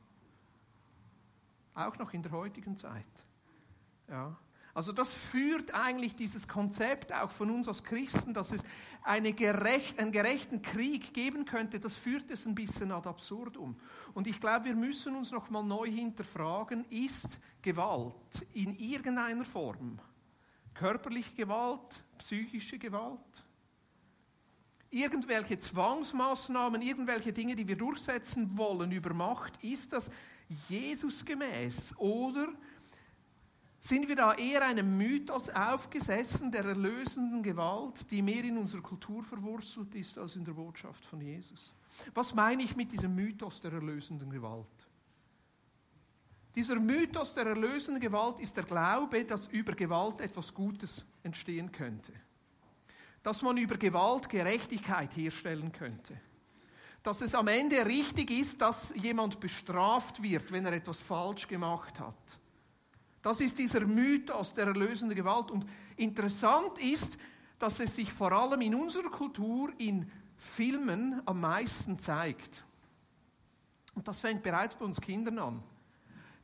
Auch 1.73 1.97
noch 1.97 2.11
in 2.11 2.21
der 2.21 2.33
heutigen 2.33 2.75
Zeit. 2.75 3.05
Ja. 4.09 4.35
Also 4.75 4.91
das 4.91 5.11
führt 5.11 5.73
eigentlich 5.75 6.15
dieses 6.15 6.47
Konzept 6.47 7.13
auch 7.13 7.29
von 7.29 7.51
uns 7.51 7.67
als 7.67 7.83
Christen, 7.83 8.33
dass 8.33 8.51
es 8.51 8.63
eine 9.03 9.31
gerecht, 9.33 9.99
einen 9.99 10.11
gerechten 10.11 10.63
Krieg 10.63 11.13
geben 11.13 11.45
könnte, 11.45 11.79
das 11.79 11.95
führt 11.95 12.31
es 12.31 12.47
ein 12.47 12.55
bisschen 12.55 12.91
ad 12.91 13.07
absurdum. 13.07 13.77
Und 14.15 14.25
ich 14.25 14.39
glaube, 14.39 14.65
wir 14.65 14.75
müssen 14.75 15.15
uns 15.15 15.31
noch 15.31 15.51
mal 15.51 15.63
neu 15.63 15.85
hinterfragen, 15.91 16.85
ist 16.89 17.37
Gewalt 17.61 18.15
in 18.53 18.75
irgendeiner 18.75 19.45
Form, 19.45 19.99
körperliche 20.73 21.35
Gewalt, 21.35 22.03
psychische 22.17 22.79
Gewalt, 22.79 23.43
irgendwelche 24.89 25.59
Zwangsmaßnahmen, 25.59 26.81
irgendwelche 26.81 27.31
Dinge, 27.31 27.55
die 27.55 27.67
wir 27.67 27.77
durchsetzen 27.77 28.57
wollen 28.57 28.91
über 28.91 29.13
Macht, 29.13 29.63
ist 29.63 29.93
das 29.93 30.09
Jesus 30.67 31.23
gemäß 31.23 31.95
oder 31.97 32.47
sind 33.83 34.07
wir 34.07 34.15
da 34.15 34.33
eher 34.35 34.65
einem 34.65 34.97
Mythos 34.97 35.49
aufgesessen 35.49 36.49
der 36.49 36.63
erlösenden 36.63 37.43
Gewalt, 37.43 38.09
die 38.09 38.21
mehr 38.21 38.45
in 38.45 38.57
unserer 38.57 38.81
Kultur 38.81 39.21
verwurzelt 39.23 39.93
ist 39.95 40.17
als 40.17 40.37
in 40.37 40.45
der 40.45 40.53
Botschaft 40.53 41.05
von 41.05 41.19
Jesus. 41.19 41.73
Was 42.13 42.33
meine 42.33 42.63
ich 42.63 42.77
mit 42.77 42.93
diesem 42.93 43.13
Mythos 43.13 43.59
der 43.59 43.73
erlösenden 43.73 44.29
Gewalt? 44.29 44.87
Dieser 46.55 46.79
Mythos 46.79 47.33
der 47.33 47.47
erlösenden 47.47 47.99
Gewalt 47.99 48.39
ist 48.39 48.55
der 48.55 48.63
Glaube, 48.63 49.25
dass 49.25 49.47
über 49.47 49.73
Gewalt 49.73 50.21
etwas 50.21 50.53
Gutes 50.53 51.05
entstehen 51.21 51.69
könnte. 51.69 52.13
Dass 53.21 53.41
man 53.41 53.57
über 53.57 53.75
Gewalt 53.75 54.29
Gerechtigkeit 54.29 55.13
herstellen 55.17 55.73
könnte. 55.73 56.17
Dass 57.01 57.19
es 57.19 57.35
am 57.35 57.49
Ende 57.49 57.85
richtig 57.85 58.31
ist, 58.31 58.61
dass 58.61 58.93
jemand 58.95 59.41
bestraft 59.41 60.23
wird, 60.23 60.53
wenn 60.53 60.65
er 60.65 60.71
etwas 60.73 61.01
falsch 61.01 61.49
gemacht 61.49 61.99
hat 61.99 62.39
das 63.23 63.39
ist 63.39 63.57
dieser 63.57 63.85
Mythos 63.85 64.53
der 64.53 64.67
erlösenden 64.67 65.15
Gewalt. 65.15 65.49
Und 65.49 65.65
interessant 65.95 66.77
ist, 66.77 67.17
dass 67.57 67.79
es 67.79 67.95
sich 67.95 68.11
vor 68.11 68.33
allem 68.33 68.61
in 68.61 68.75
unserer 68.75 69.09
Kultur 69.09 69.71
in 69.77 70.11
Filmen 70.35 71.21
am 71.25 71.39
meisten 71.39 71.97
zeigt. 71.97 72.65
Und 73.95 74.07
das 74.07 74.19
fängt 74.19 74.43
bereits 74.43 74.75
bei 74.75 74.83
uns 74.83 74.99
Kindern 74.99 75.39
an. 75.39 75.63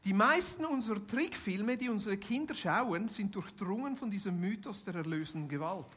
Die 0.06 0.14
meisten 0.14 0.64
unserer 0.64 1.06
Trickfilme, 1.06 1.76
die 1.76 1.90
unsere 1.90 2.18
Kinder 2.18 2.56
schauen, 2.56 3.10
sind 3.10 3.36
durchdrungen 3.36 3.98
von 3.98 4.10
diesem 4.10 4.40
Mythos 4.40 4.86
der 4.86 4.96
erlösenden 4.96 5.50
Gewalt. 5.50 5.88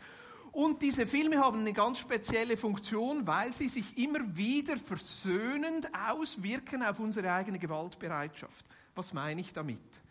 Und 0.50 0.82
diese 0.82 1.06
Filme 1.06 1.38
haben 1.38 1.60
eine 1.60 1.72
ganz 1.72 1.98
spezielle 1.98 2.56
Funktion, 2.56 3.24
weil 3.24 3.54
sie 3.54 3.68
sich 3.68 3.96
immer 3.96 4.36
wieder 4.36 4.76
versöhnend 4.76 5.88
auswirken 5.94 6.82
auf 6.82 6.98
unsere 6.98 7.32
eigene 7.32 7.60
Gewaltbereitschaft. 7.60 8.66
Was 8.96 9.12
meine 9.12 9.40
ich 9.40 9.52
damit? 9.52 10.01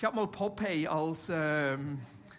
Ich 0.00 0.04
habe 0.06 0.16
mal 0.16 0.28
Popeye 0.28 0.88
als, 0.88 1.28
ähm, 1.30 1.98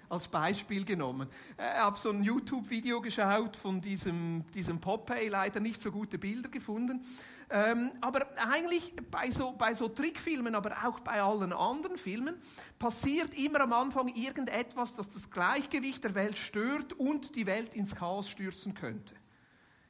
als 0.10 0.28
Beispiel 0.28 0.84
genommen. 0.84 1.30
Äh, 1.58 1.76
ich 1.76 1.80
habe 1.80 1.96
so 1.96 2.10
ein 2.10 2.24
YouTube-Video 2.24 3.00
geschaut 3.02 3.56
von 3.56 3.80
diesem, 3.80 4.44
diesem 4.52 4.82
Popeye, 4.82 5.28
leider 5.30 5.60
nicht 5.60 5.80
so 5.80 5.92
gute 5.92 6.18
Bilder 6.18 6.50
gefunden. 6.50 7.06
Ähm, 7.52 7.92
aber 8.02 8.26
eigentlich 8.50 8.96
bei 9.12 9.30
so, 9.30 9.52
bei 9.52 9.76
so 9.76 9.90
Trickfilmen, 9.90 10.56
aber 10.56 10.72
auch 10.84 11.02
bei 11.02 11.22
allen 11.22 11.54
anderen 11.54 12.00
Filmen, 12.00 12.34
passiert 12.80 13.36
immer 13.36 13.62
am 13.62 13.74
Anfang 13.74 14.08
irgendetwas, 14.08 14.96
das 14.96 15.10
das 15.10 15.30
Gleichgewicht 15.30 16.04
der 16.04 16.16
Welt 16.16 16.40
stört 16.40 16.94
und 16.94 17.36
die 17.36 17.46
Welt 17.46 17.76
ins 17.76 17.94
Chaos 17.94 18.28
stürzen 18.28 18.74
könnte. 18.74 19.14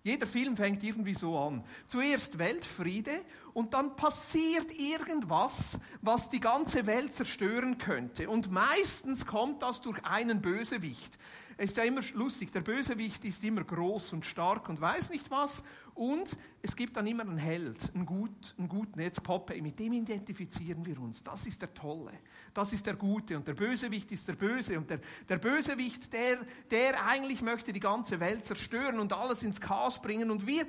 Jeder 0.03 0.25
Film 0.25 0.57
fängt 0.57 0.83
irgendwie 0.83 1.13
so 1.13 1.37
an. 1.37 1.63
Zuerst 1.85 2.39
Weltfriede 2.39 3.21
und 3.53 3.75
dann 3.75 3.95
passiert 3.95 4.71
irgendwas, 4.71 5.77
was 6.01 6.29
die 6.29 6.39
ganze 6.39 6.87
Welt 6.87 7.13
zerstören 7.13 7.77
könnte. 7.77 8.27
Und 8.27 8.49
meistens 8.51 9.27
kommt 9.27 9.61
das 9.61 9.81
durch 9.81 10.03
einen 10.03 10.41
Bösewicht. 10.41 11.19
Es 11.57 11.71
ist 11.71 11.77
ja 11.77 11.83
immer 11.83 12.01
lustig, 12.13 12.51
der 12.51 12.61
Bösewicht 12.61 13.23
ist 13.25 13.43
immer 13.43 13.63
groß 13.63 14.13
und 14.13 14.25
stark 14.25 14.69
und 14.69 14.79
weiß 14.79 15.09
nicht 15.09 15.29
was. 15.29 15.63
Und 15.93 16.37
es 16.61 16.75
gibt 16.75 16.95
dann 16.95 17.05
immer 17.05 17.23
einen 17.23 17.37
Held, 17.37 17.91
einen, 17.93 18.05
gut, 18.05 18.55
einen 18.57 18.69
guten, 18.69 18.99
jetzt 18.99 19.21
Popeye, 19.21 19.61
mit 19.61 19.77
dem 19.77 19.93
identifizieren 19.93 20.85
wir 20.85 20.99
uns. 20.99 21.21
Das 21.21 21.45
ist 21.45 21.61
der 21.61 21.73
Tolle, 21.73 22.13
das 22.53 22.73
ist 22.73 22.85
der 22.85 22.95
Gute 22.95 23.35
und 23.37 23.47
der 23.47 23.53
Bösewicht 23.53 24.11
ist 24.11 24.27
der 24.27 24.33
Böse. 24.33 24.77
Und 24.77 24.89
der, 24.89 24.99
der 25.27 25.37
Bösewicht, 25.37 26.11
der, 26.13 26.39
der 26.69 27.05
eigentlich 27.05 27.41
möchte 27.41 27.73
die 27.73 27.79
ganze 27.79 28.19
Welt 28.19 28.45
zerstören 28.45 28.99
und 28.99 29.13
alles 29.13 29.43
ins 29.43 29.59
Chaos 29.59 30.01
bringen. 30.01 30.31
Und 30.31 30.47
wir, 30.47 30.61
äh, 30.63 30.65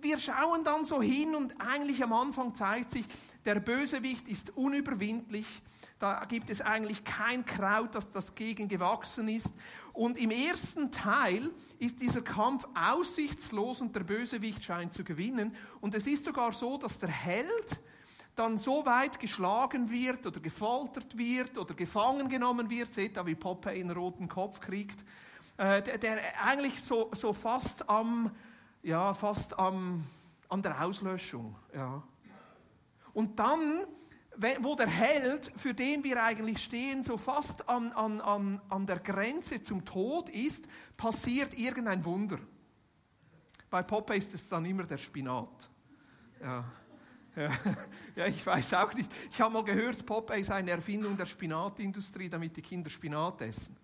wir 0.00 0.18
schauen 0.18 0.62
dann 0.64 0.84
so 0.84 1.02
hin 1.02 1.34
und 1.34 1.60
eigentlich 1.60 2.02
am 2.02 2.12
Anfang 2.12 2.54
zeigt 2.54 2.92
sich, 2.92 3.06
der 3.44 3.56
Bösewicht 3.56 4.28
ist 4.28 4.56
unüberwindlich. 4.56 5.62
Da 6.04 6.26
gibt 6.26 6.50
es 6.50 6.60
eigentlich 6.60 7.02
kein 7.02 7.46
Kraut, 7.46 7.94
das 7.94 8.10
das 8.10 8.34
gegen 8.34 8.68
gewachsen 8.68 9.26
ist. 9.26 9.50
Und 9.94 10.18
im 10.18 10.30
ersten 10.30 10.90
Teil 10.90 11.50
ist 11.78 11.98
dieser 11.98 12.20
Kampf 12.20 12.68
aussichtslos 12.74 13.80
und 13.80 13.96
der 13.96 14.04
Bösewicht 14.04 14.62
scheint 14.62 14.92
zu 14.92 15.02
gewinnen. 15.02 15.56
Und 15.80 15.94
es 15.94 16.06
ist 16.06 16.26
sogar 16.26 16.52
so, 16.52 16.76
dass 16.76 16.98
der 16.98 17.08
Held 17.08 17.80
dann 18.34 18.58
so 18.58 18.84
weit 18.84 19.18
geschlagen 19.18 19.88
wird 19.88 20.26
oder 20.26 20.40
gefoltert 20.40 21.16
wird 21.16 21.56
oder 21.56 21.72
gefangen 21.72 22.28
genommen 22.28 22.68
wird, 22.68 22.92
seht 22.92 23.16
da, 23.16 23.24
wie 23.24 23.34
Popeye 23.34 23.80
einen 23.80 23.92
roten 23.92 24.28
Kopf 24.28 24.60
kriegt, 24.60 25.06
äh, 25.56 25.80
der, 25.80 25.96
der 25.96 26.18
eigentlich 26.44 26.82
so, 26.82 27.08
so 27.14 27.32
fast 27.32 27.88
am, 27.88 28.30
ja, 28.82 29.14
fast 29.14 29.58
am, 29.58 30.04
an 30.50 30.60
der 30.60 30.84
Auslöschung, 30.84 31.56
ja. 31.74 32.02
Und 33.14 33.38
dann 33.38 33.86
wo 34.60 34.74
der 34.74 34.88
Held, 34.88 35.52
für 35.56 35.74
den 35.74 36.02
wir 36.04 36.22
eigentlich 36.22 36.62
stehen, 36.62 37.02
so 37.02 37.16
fast 37.16 37.68
an, 37.68 37.92
an, 37.92 38.20
an, 38.20 38.60
an 38.68 38.86
der 38.86 38.98
Grenze 38.98 39.62
zum 39.62 39.84
Tod 39.84 40.28
ist, 40.28 40.66
passiert 40.96 41.54
irgendein 41.54 42.04
Wunder. 42.04 42.38
Bei 43.70 43.82
Popeye 43.82 44.18
ist 44.18 44.34
es 44.34 44.48
dann 44.48 44.64
immer 44.64 44.84
der 44.84 44.98
Spinat. 44.98 45.68
Ja. 46.40 46.64
Ja, 47.36 47.50
ja, 48.16 48.26
ich 48.26 48.46
weiß 48.46 48.74
auch 48.74 48.92
nicht. 48.94 49.10
Ich 49.32 49.40
habe 49.40 49.52
mal 49.52 49.64
gehört, 49.64 50.06
Popeye 50.06 50.40
ist 50.40 50.50
eine 50.50 50.70
Erfindung 50.70 51.16
der 51.16 51.26
Spinatindustrie, 51.26 52.28
damit 52.28 52.56
die 52.56 52.62
Kinder 52.62 52.90
Spinat 52.90 53.40
essen. 53.40 53.76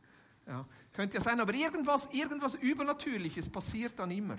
Ja, 0.47 0.65
könnte 0.93 1.17
ja 1.17 1.21
sein, 1.21 1.41
aber 1.41 1.55
irgendwas, 1.55 2.09
irgendwas 2.13 2.55
Übernatürliches 2.55 3.49
passiert 3.49 3.99
dann 3.99 4.11
immer. 4.11 4.39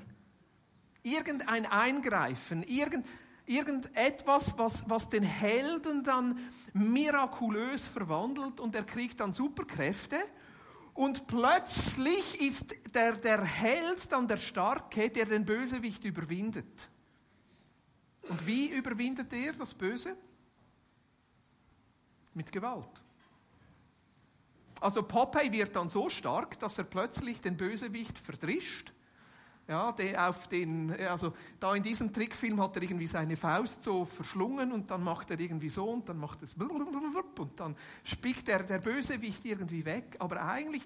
Irgendein 1.04 1.66
Eingreifen, 1.66 2.64
irgend, 2.64 3.06
irgendetwas, 3.46 4.58
was, 4.58 4.90
was 4.90 5.10
den 5.10 5.24
Helden 5.24 6.04
dann 6.04 6.40
mirakulös 6.74 7.86
verwandelt 7.86 8.60
und 8.60 8.76
er 8.76 8.84
kriegt 8.84 9.20
dann 9.20 9.34
Superkräfte. 9.34 10.18
Und 10.94 11.28
plötzlich 11.28 12.42
ist 12.42 12.76
der, 12.94 13.14
der 13.14 13.44
Held 13.44 14.12
dann 14.12 14.28
der 14.28 14.38
Starke, 14.38 15.10
der 15.10 15.26
den 15.26 15.46
Bösewicht 15.46 16.04
überwindet. 16.04 16.90
Und 18.30 18.46
wie 18.46 18.70
überwindet 18.70 19.32
er 19.34 19.54
das 19.54 19.74
Böse? 19.74 20.16
Mit 22.34 22.52
Gewalt. 22.52 23.02
Also 24.80 25.04
Popeye 25.04 25.52
wird 25.52 25.76
dann 25.76 25.90
so 25.90 26.10
stark, 26.10 26.60
dass 26.60 26.78
er 26.78 26.86
plötzlich 26.86 27.42
den 27.42 27.56
Bösewicht 27.56 28.18
verdrischt 28.18 28.92
ja, 29.72 30.30
auf 30.30 30.48
den, 30.50 30.92
also 31.08 31.34
da 31.60 31.74
in 31.74 31.82
diesem 31.82 32.12
Trickfilm 32.12 32.62
hat 32.62 32.76
er 32.76 32.84
irgendwie 32.84 33.08
seine 33.08 33.38
Faust 33.38 33.84
so 33.84 34.04
verschlungen 34.04 34.74
und 34.74 34.92
dann 34.92 35.02
macht 35.02 35.32
er 35.32 35.40
irgendwie 35.40 35.70
so 35.70 35.90
und 35.90 36.10
dann 36.10 36.18
macht 36.18 36.44
es 36.44 36.56
und 36.56 37.60
dann 37.60 37.76
spickt 38.04 38.50
der, 38.50 38.64
der 38.64 38.80
Bösewicht 38.80 39.46
irgendwie 39.46 39.86
weg. 39.86 40.18
Aber 40.20 40.44
eigentlich, 40.44 40.84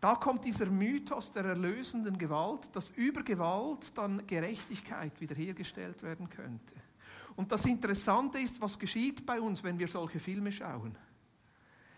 da 0.00 0.16
kommt 0.16 0.44
dieser 0.44 0.66
Mythos 0.66 1.30
der 1.30 1.44
erlösenden 1.44 2.18
Gewalt, 2.18 2.74
dass 2.74 2.88
über 2.90 3.22
Gewalt 3.22 3.96
dann 3.96 4.26
Gerechtigkeit 4.26 5.20
wiederhergestellt 5.20 6.02
werden 6.02 6.28
könnte. 6.28 6.74
Und 7.36 7.52
das 7.52 7.66
Interessante 7.66 8.38
ist, 8.40 8.60
was 8.60 8.80
geschieht 8.80 9.24
bei 9.24 9.40
uns, 9.40 9.62
wenn 9.62 9.78
wir 9.78 9.86
solche 9.86 10.18
Filme 10.18 10.50
schauen. 10.50 10.98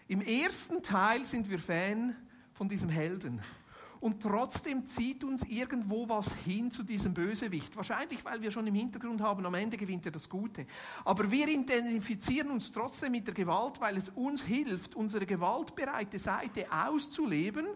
Im 0.07 0.21
ersten 0.21 0.83
Teil 0.83 1.25
sind 1.25 1.49
wir 1.49 1.59
Fan 1.59 2.15
von 2.53 2.69
diesem 2.69 2.91
Helden. 2.91 3.41
Und 4.01 4.23
trotzdem 4.23 4.85
zieht 4.87 5.23
uns 5.25 5.43
irgendwo 5.45 6.09
was 6.09 6.35
hin 6.35 6.71
zu 6.71 6.83
diesem 6.83 7.13
Bösewicht. 7.13 7.77
Wahrscheinlich, 7.77 8.25
weil 8.25 8.41
wir 8.41 8.51
schon 8.51 8.67
im 8.67 8.75
Hintergrund 8.75 9.21
haben, 9.21 9.45
am 9.45 9.55
Ende 9.55 9.77
gewinnt 9.77 10.07
er 10.07 10.13
das 10.13 10.27
Gute. 10.27 10.67
Aber 11.05 11.31
wir 11.31 11.47
identifizieren 11.47 12.51
uns 12.51 12.73
trotzdem 12.73 13.13
mit 13.13 13.27
der 13.27 13.35
Gewalt, 13.35 13.79
weil 13.79 13.99
es 13.99 14.09
uns 14.09 14.43
hilft, 14.43 14.95
unsere 14.95 15.27
gewaltbereite 15.27 16.19
Seite 16.19 16.67
auszuleben. 16.73 17.67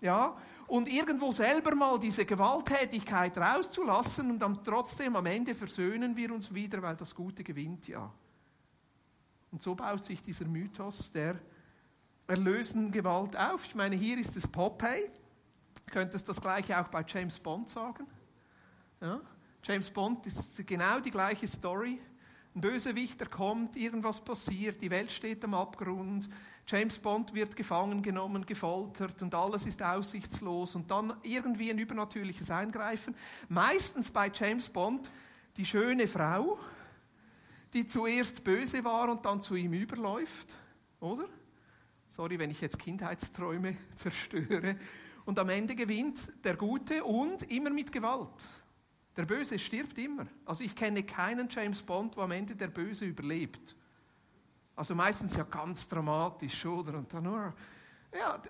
Ja, 0.00 0.36
und 0.66 0.88
irgendwo 0.88 1.32
selber 1.32 1.74
mal 1.74 1.98
diese 1.98 2.24
Gewalttätigkeit 2.24 3.36
rauszulassen 3.36 4.30
und 4.30 4.38
dann 4.38 4.62
trotzdem 4.64 5.16
am 5.16 5.26
Ende 5.26 5.54
versöhnen 5.54 6.16
wir 6.16 6.32
uns 6.32 6.52
wieder, 6.52 6.82
weil 6.82 6.96
das 6.96 7.14
Gute 7.14 7.44
gewinnt, 7.44 7.88
ja. 7.88 8.10
Und 9.52 9.62
so 9.62 9.74
baut 9.74 10.04
sich 10.04 10.20
dieser 10.20 10.46
Mythos 10.46 11.12
der 11.12 11.38
erlösenden 12.26 12.90
Gewalt 12.90 13.36
auf. 13.36 13.66
Ich 13.66 13.74
meine, 13.74 13.96
hier 13.96 14.18
ist 14.18 14.36
es 14.36 14.48
Popeye, 14.48 15.10
Könntest 15.86 16.28
das 16.28 16.40
gleiche 16.40 16.80
auch 16.80 16.88
bei 16.88 17.04
James 17.06 17.38
Bond 17.38 17.68
sagen? 17.68 18.06
Ja? 19.00 19.20
James 19.62 19.90
Bond 19.90 20.26
ist 20.26 20.66
genau 20.66 21.00
die 21.00 21.10
gleiche 21.10 21.46
Story. 21.46 22.00
Ein 22.54 22.60
Bösewichter 22.60 23.26
kommt, 23.26 23.76
irgendwas 23.76 24.20
passiert, 24.20 24.80
die 24.80 24.90
Welt 24.90 25.10
steht 25.10 25.42
am 25.44 25.54
Abgrund, 25.54 26.28
James 26.66 26.98
Bond 26.98 27.34
wird 27.34 27.56
gefangen 27.56 28.02
genommen, 28.02 28.46
gefoltert 28.46 29.20
und 29.22 29.34
alles 29.34 29.66
ist 29.66 29.82
aussichtslos 29.82 30.74
und 30.74 30.90
dann 30.90 31.14
irgendwie 31.22 31.70
ein 31.70 31.78
übernatürliches 31.78 32.50
Eingreifen. 32.50 33.14
Meistens 33.48 34.10
bei 34.10 34.30
James 34.32 34.68
Bond 34.68 35.10
die 35.56 35.66
schöne 35.66 36.06
Frau, 36.06 36.58
die 37.74 37.86
zuerst 37.86 38.44
böse 38.44 38.82
war 38.84 39.10
und 39.10 39.26
dann 39.26 39.40
zu 39.40 39.56
ihm 39.56 39.72
überläuft, 39.72 40.54
oder? 41.00 41.28
Sorry, 42.08 42.38
wenn 42.38 42.50
ich 42.50 42.60
jetzt 42.60 42.78
Kindheitsträume 42.78 43.76
zerstöre. 43.96 44.76
Und 45.24 45.38
am 45.38 45.48
Ende 45.48 45.74
gewinnt 45.74 46.32
der 46.44 46.56
Gute 46.56 47.02
und 47.02 47.42
immer 47.50 47.70
mit 47.70 47.90
Gewalt. 47.90 48.46
Der 49.16 49.24
Böse 49.24 49.58
stirbt 49.58 49.96
immer. 49.98 50.26
Also 50.44 50.64
ich 50.64 50.74
kenne 50.74 51.02
keinen 51.04 51.48
James 51.48 51.80
Bond, 51.82 52.16
wo 52.16 52.22
am 52.22 52.32
Ende 52.32 52.54
der 52.54 52.68
Böse 52.68 53.04
überlebt. 53.04 53.76
Also 54.76 54.94
meistens 54.94 55.36
ja 55.36 55.44
ganz 55.44 55.88
dramatisch, 55.88 56.66
oder? 56.66 56.98
Und 56.98 57.12
dann 57.14 57.22
nur, 57.22 57.54
ja, 58.12 58.40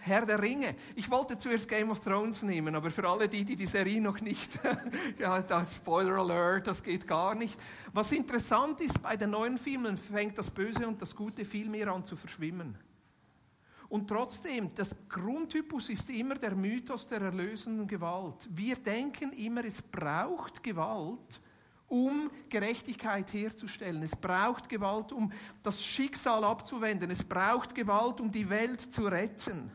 Herr 0.00 0.26
der 0.26 0.42
Ringe. 0.42 0.74
Ich 0.96 1.08
wollte 1.08 1.38
zuerst 1.38 1.68
Game 1.68 1.90
of 1.90 2.00
Thrones 2.00 2.42
nehmen, 2.42 2.74
aber 2.74 2.90
für 2.90 3.08
alle 3.08 3.28
die, 3.28 3.44
die 3.44 3.56
die 3.56 3.66
Serie 3.66 4.00
noch 4.00 4.20
nicht, 4.20 4.58
ja, 5.18 5.40
das 5.40 5.76
Spoiler 5.76 6.18
Alert, 6.18 6.66
das 6.66 6.82
geht 6.82 7.06
gar 7.06 7.34
nicht. 7.34 7.58
Was 7.92 8.10
interessant 8.10 8.80
ist, 8.80 9.00
bei 9.00 9.16
den 9.16 9.30
neuen 9.30 9.56
Filmen 9.56 9.96
fängt 9.96 10.36
das 10.36 10.50
Böse 10.50 10.86
und 10.86 11.00
das 11.00 11.14
Gute 11.14 11.44
viel 11.44 11.68
mehr 11.68 11.88
an 11.88 12.04
zu 12.04 12.16
verschwimmen. 12.16 12.76
Und 13.88 14.06
trotzdem, 14.06 14.74
das 14.74 14.94
Grundtypus 15.08 15.88
ist 15.88 16.10
immer 16.10 16.34
der 16.34 16.54
Mythos 16.54 17.06
der 17.06 17.22
erlösenden 17.22 17.86
Gewalt. 17.86 18.46
Wir 18.50 18.76
denken 18.76 19.32
immer, 19.32 19.64
es 19.64 19.80
braucht 19.80 20.62
Gewalt, 20.62 21.40
um 21.86 22.30
Gerechtigkeit 22.50 23.32
herzustellen. 23.32 24.02
Es 24.02 24.14
braucht 24.14 24.68
Gewalt, 24.68 25.10
um 25.10 25.32
das 25.62 25.82
Schicksal 25.82 26.44
abzuwenden. 26.44 27.10
Es 27.10 27.24
braucht 27.24 27.74
Gewalt, 27.74 28.20
um 28.20 28.30
die 28.30 28.48
Welt 28.50 28.80
zu 28.92 29.06
retten. 29.06 29.72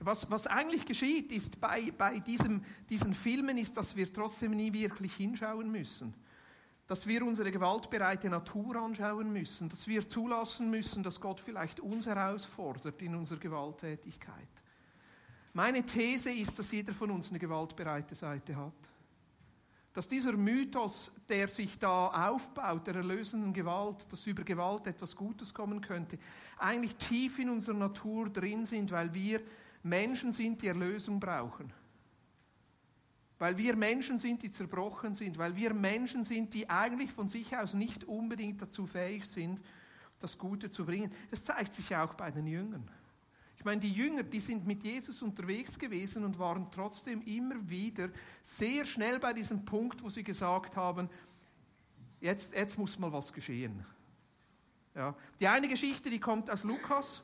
Was, 0.00 0.28
was 0.28 0.48
eigentlich 0.48 0.84
geschieht 0.86 1.30
ist 1.30 1.60
bei, 1.60 1.92
bei 1.96 2.18
diesem, 2.18 2.64
diesen 2.88 3.14
Filmen, 3.14 3.58
ist, 3.58 3.76
dass 3.76 3.94
wir 3.94 4.12
trotzdem 4.12 4.52
nie 4.52 4.72
wirklich 4.72 5.14
hinschauen 5.14 5.70
müssen 5.70 6.14
dass 6.88 7.06
wir 7.06 7.24
unsere 7.24 7.52
gewaltbereite 7.52 8.28
Natur 8.30 8.76
anschauen 8.76 9.32
müssen, 9.32 9.68
dass 9.68 9.86
wir 9.86 10.08
zulassen 10.08 10.70
müssen, 10.70 11.02
dass 11.02 11.20
Gott 11.20 11.38
vielleicht 11.38 11.78
uns 11.80 12.06
herausfordert 12.06 13.00
in 13.02 13.14
unserer 13.14 13.38
Gewalttätigkeit. 13.38 14.48
Meine 15.52 15.84
These 15.84 16.32
ist, 16.32 16.58
dass 16.58 16.72
jeder 16.72 16.94
von 16.94 17.10
uns 17.10 17.28
eine 17.28 17.38
gewaltbereite 17.38 18.14
Seite 18.14 18.56
hat. 18.56 18.72
dass 19.98 20.06
dieser 20.06 20.34
Mythos, 20.34 21.10
der 21.28 21.48
sich 21.48 21.76
da 21.76 22.28
aufbaut, 22.28 22.86
der 22.86 22.94
erlösenden 22.94 23.52
Gewalt, 23.52 24.06
dass 24.12 24.28
über 24.28 24.44
Gewalt 24.44 24.86
etwas 24.86 25.16
Gutes 25.16 25.52
kommen 25.52 25.80
könnte, 25.80 26.18
eigentlich 26.56 26.94
tief 26.94 27.40
in 27.40 27.50
unserer 27.50 27.76
Natur 27.76 28.30
drin 28.30 28.64
sind, 28.64 28.92
weil 28.92 29.12
wir 29.12 29.40
Menschen 29.82 30.30
sind, 30.30 30.62
die 30.62 30.68
Erlösung 30.68 31.18
brauchen. 31.18 31.72
Weil 33.38 33.56
wir 33.56 33.76
Menschen 33.76 34.18
sind, 34.18 34.42
die 34.42 34.50
zerbrochen 34.50 35.14
sind, 35.14 35.38
weil 35.38 35.54
wir 35.54 35.72
Menschen 35.72 36.24
sind, 36.24 36.54
die 36.54 36.68
eigentlich 36.68 37.12
von 37.12 37.28
sich 37.28 37.56
aus 37.56 37.74
nicht 37.74 38.04
unbedingt 38.04 38.60
dazu 38.60 38.86
fähig 38.86 39.24
sind, 39.26 39.60
das 40.18 40.36
Gute 40.36 40.68
zu 40.70 40.84
bringen. 40.84 41.12
Das 41.30 41.44
zeigt 41.44 41.74
sich 41.74 41.94
auch 41.94 42.14
bei 42.14 42.30
den 42.30 42.46
Jüngern. 42.46 42.90
Ich 43.56 43.64
meine, 43.64 43.80
die 43.80 43.92
Jünger, 43.92 44.22
die 44.22 44.40
sind 44.40 44.66
mit 44.66 44.84
Jesus 44.84 45.20
unterwegs 45.20 45.78
gewesen 45.78 46.24
und 46.24 46.38
waren 46.38 46.68
trotzdem 46.70 47.22
immer 47.22 47.56
wieder 47.68 48.08
sehr 48.42 48.84
schnell 48.84 49.18
bei 49.18 49.32
diesem 49.32 49.64
Punkt, 49.64 50.02
wo 50.02 50.08
sie 50.08 50.22
gesagt 50.22 50.76
haben, 50.76 51.08
jetzt, 52.20 52.54
jetzt 52.54 52.78
muss 52.78 52.98
mal 52.98 53.12
was 53.12 53.32
geschehen. 53.32 53.84
Ja. 54.94 55.14
Die 55.40 55.48
eine 55.48 55.68
Geschichte, 55.68 56.08
die 56.08 56.20
kommt 56.20 56.50
aus 56.50 56.62
Lukas, 56.62 57.22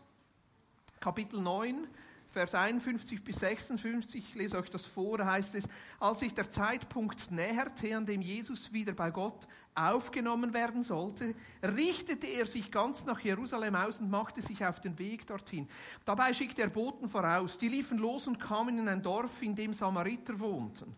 Kapitel 1.00 1.40
9, 1.40 1.86
Vers 2.34 2.52
51 2.52 3.22
bis 3.22 3.36
56, 3.36 4.24
ich 4.30 4.34
lese 4.34 4.58
euch 4.58 4.68
das 4.68 4.84
vor, 4.84 5.24
heißt 5.24 5.54
es, 5.54 5.68
als 6.00 6.18
sich 6.18 6.34
der 6.34 6.50
Zeitpunkt 6.50 7.30
näherte, 7.30 7.96
an 7.96 8.04
dem 8.06 8.20
Jesus 8.20 8.72
wieder 8.72 8.92
bei 8.92 9.12
Gott 9.12 9.46
aufgenommen 9.76 10.52
werden 10.52 10.82
sollte, 10.82 11.32
richtete 11.62 12.26
er 12.26 12.46
sich 12.46 12.72
ganz 12.72 13.04
nach 13.04 13.20
Jerusalem 13.20 13.76
aus 13.76 14.00
und 14.00 14.10
machte 14.10 14.42
sich 14.42 14.66
auf 14.66 14.80
den 14.80 14.98
Weg 14.98 15.28
dorthin. 15.28 15.68
Dabei 16.04 16.32
schickte 16.32 16.62
er 16.62 16.70
Boten 16.70 17.08
voraus, 17.08 17.56
die 17.56 17.68
liefen 17.68 17.98
los 17.98 18.26
und 18.26 18.40
kamen 18.40 18.80
in 18.80 18.88
ein 18.88 19.00
Dorf, 19.00 19.40
in 19.40 19.54
dem 19.54 19.72
Samariter 19.72 20.40
wohnten. 20.40 20.96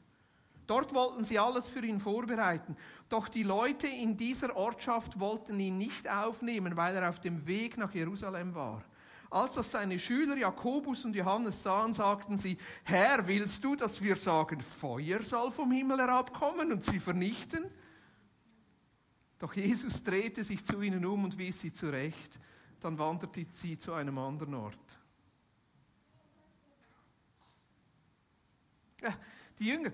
Dort 0.66 0.94
wollten 0.94 1.26
sie 1.26 1.38
alles 1.38 1.66
für 1.66 1.84
ihn 1.84 2.00
vorbereiten. 2.00 2.78
Doch 3.10 3.28
die 3.28 3.42
Leute 3.42 3.88
in 3.88 4.16
dieser 4.16 4.56
Ortschaft 4.56 5.20
wollten 5.20 5.60
ihn 5.60 5.76
nicht 5.76 6.08
aufnehmen, 6.08 6.78
weil 6.78 6.96
er 6.96 7.10
auf 7.10 7.20
dem 7.20 7.46
Weg 7.46 7.76
nach 7.76 7.92
Jerusalem 7.92 8.54
war. 8.54 8.82
Als 9.30 9.54
das 9.54 9.70
seine 9.70 9.98
Schüler 9.98 10.36
Jakobus 10.36 11.04
und 11.04 11.16
Johannes 11.16 11.62
sahen, 11.62 11.92
sagten 11.92 12.38
sie, 12.38 12.56
Herr, 12.84 13.26
willst 13.26 13.62
du, 13.64 13.74
dass 13.74 14.00
wir 14.00 14.16
sagen, 14.16 14.60
Feuer 14.60 15.22
soll 15.22 15.50
vom 15.50 15.72
Himmel 15.72 15.98
herabkommen 15.98 16.72
und 16.72 16.84
sie 16.84 17.00
vernichten? 17.00 17.64
Doch 19.38 19.52
Jesus 19.54 20.02
drehte 20.02 20.44
sich 20.44 20.64
zu 20.64 20.80
ihnen 20.80 21.04
um 21.04 21.24
und 21.24 21.36
wies 21.36 21.60
sie 21.60 21.72
zurecht. 21.72 22.38
Dann 22.80 22.98
wanderte 22.98 23.46
sie 23.52 23.78
zu 23.78 23.92
einem 23.92 24.18
anderen 24.18 24.54
Ort. 24.54 24.98
Ja, 29.02 29.14
die 29.58 29.66
Jünger, 29.66 29.90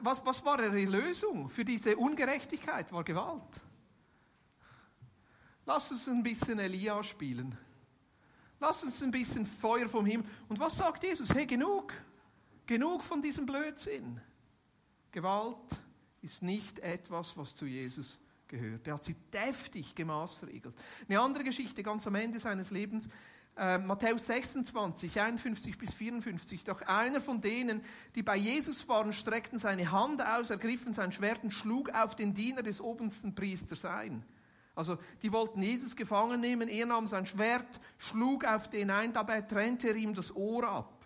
was, 0.00 0.24
was 0.24 0.44
war 0.44 0.60
ihre 0.62 0.84
Lösung 0.84 1.48
für 1.48 1.64
diese 1.64 1.96
Ungerechtigkeit? 1.96 2.92
War 2.92 3.04
Gewalt. 3.04 3.60
Lass 5.66 5.90
uns 5.90 6.08
ein 6.08 6.22
bisschen 6.22 6.58
Elia 6.58 7.02
spielen. 7.02 7.56
Lass 8.60 8.84
uns 8.84 9.02
ein 9.02 9.10
bisschen 9.10 9.46
Feuer 9.46 9.88
vom 9.88 10.04
Himmel. 10.04 10.26
Und 10.48 10.60
was 10.60 10.76
sagt 10.76 11.02
Jesus? 11.02 11.34
Hey, 11.34 11.46
genug. 11.46 11.94
Genug 12.66 13.02
von 13.02 13.22
diesem 13.22 13.46
Blödsinn. 13.46 14.20
Gewalt 15.10 15.80
ist 16.20 16.42
nicht 16.42 16.78
etwas, 16.80 17.36
was 17.36 17.56
zu 17.56 17.64
Jesus 17.64 18.20
gehört. 18.46 18.86
Er 18.86 18.94
hat 18.94 19.04
sie 19.04 19.16
deftig 19.32 19.94
gemaßregelt. 19.94 20.74
Eine 21.08 21.20
andere 21.20 21.44
Geschichte 21.44 21.82
ganz 21.82 22.06
am 22.06 22.14
Ende 22.16 22.38
seines 22.38 22.70
Lebens. 22.70 23.08
Äh, 23.56 23.78
Matthäus 23.78 24.26
26, 24.26 25.18
51 25.18 25.78
bis 25.78 25.92
54. 25.94 26.62
Doch 26.64 26.82
einer 26.82 27.22
von 27.22 27.40
denen, 27.40 27.82
die 28.14 28.22
bei 28.22 28.36
Jesus 28.36 28.86
waren, 28.88 29.14
streckten 29.14 29.58
seine 29.58 29.90
Hand 29.90 30.24
aus, 30.24 30.50
ergriffen 30.50 30.92
sein 30.92 31.12
Schwert 31.12 31.42
und 31.42 31.50
schlug 31.50 31.90
auf 31.90 32.14
den 32.14 32.34
Diener 32.34 32.62
des 32.62 32.80
obersten 32.80 33.34
Priesters 33.34 33.86
ein. 33.86 34.22
Also 34.74 34.98
die 35.22 35.32
wollten 35.32 35.62
Jesus 35.62 35.96
gefangen 35.96 36.40
nehmen, 36.40 36.68
er 36.68 36.86
nahm 36.86 37.08
sein 37.08 37.26
Schwert, 37.26 37.80
schlug 37.98 38.44
auf 38.44 38.68
den 38.70 38.90
ein, 38.90 39.12
dabei 39.12 39.42
trennte 39.42 39.88
er 39.88 39.96
ihm 39.96 40.14
das 40.14 40.34
Ohr 40.34 40.64
ab. 40.68 41.00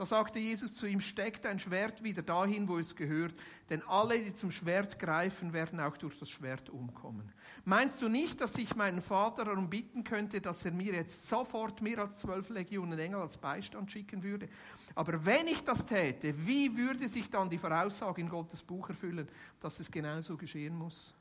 Da 0.00 0.06
sagte 0.06 0.38
Jesus 0.38 0.72
zu 0.72 0.86
ihm, 0.86 1.02
steck 1.02 1.42
dein 1.42 1.60
Schwert 1.60 2.02
wieder 2.02 2.22
dahin, 2.22 2.66
wo 2.66 2.78
es 2.78 2.96
gehört, 2.96 3.34
denn 3.68 3.82
alle, 3.86 4.18
die 4.18 4.32
zum 4.32 4.50
Schwert 4.50 4.98
greifen, 4.98 5.52
werden 5.52 5.78
auch 5.78 5.94
durch 5.98 6.18
das 6.18 6.30
Schwert 6.30 6.70
umkommen. 6.70 7.30
Meinst 7.66 8.00
du 8.00 8.08
nicht, 8.08 8.40
dass 8.40 8.56
ich 8.56 8.74
meinen 8.74 9.02
Vater 9.02 9.44
darum 9.44 9.68
bitten 9.68 10.02
könnte, 10.02 10.40
dass 10.40 10.64
er 10.64 10.70
mir 10.70 10.94
jetzt 10.94 11.28
sofort 11.28 11.82
mehr 11.82 11.98
als 11.98 12.20
zwölf 12.20 12.48
Legionen 12.48 12.98
Engel 12.98 13.20
als 13.20 13.36
Beistand 13.36 13.92
schicken 13.92 14.22
würde? 14.22 14.48
Aber 14.94 15.22
wenn 15.26 15.46
ich 15.48 15.62
das 15.62 15.84
täte, 15.84 16.34
wie 16.46 16.74
würde 16.74 17.06
sich 17.06 17.28
dann 17.28 17.50
die 17.50 17.58
Voraussage 17.58 18.22
in 18.22 18.30
Gottes 18.30 18.62
Buch 18.62 18.88
erfüllen, 18.88 19.28
dass 19.60 19.80
es 19.80 19.90
genauso 19.90 20.34
geschehen 20.34 20.78
muss? 20.78 21.12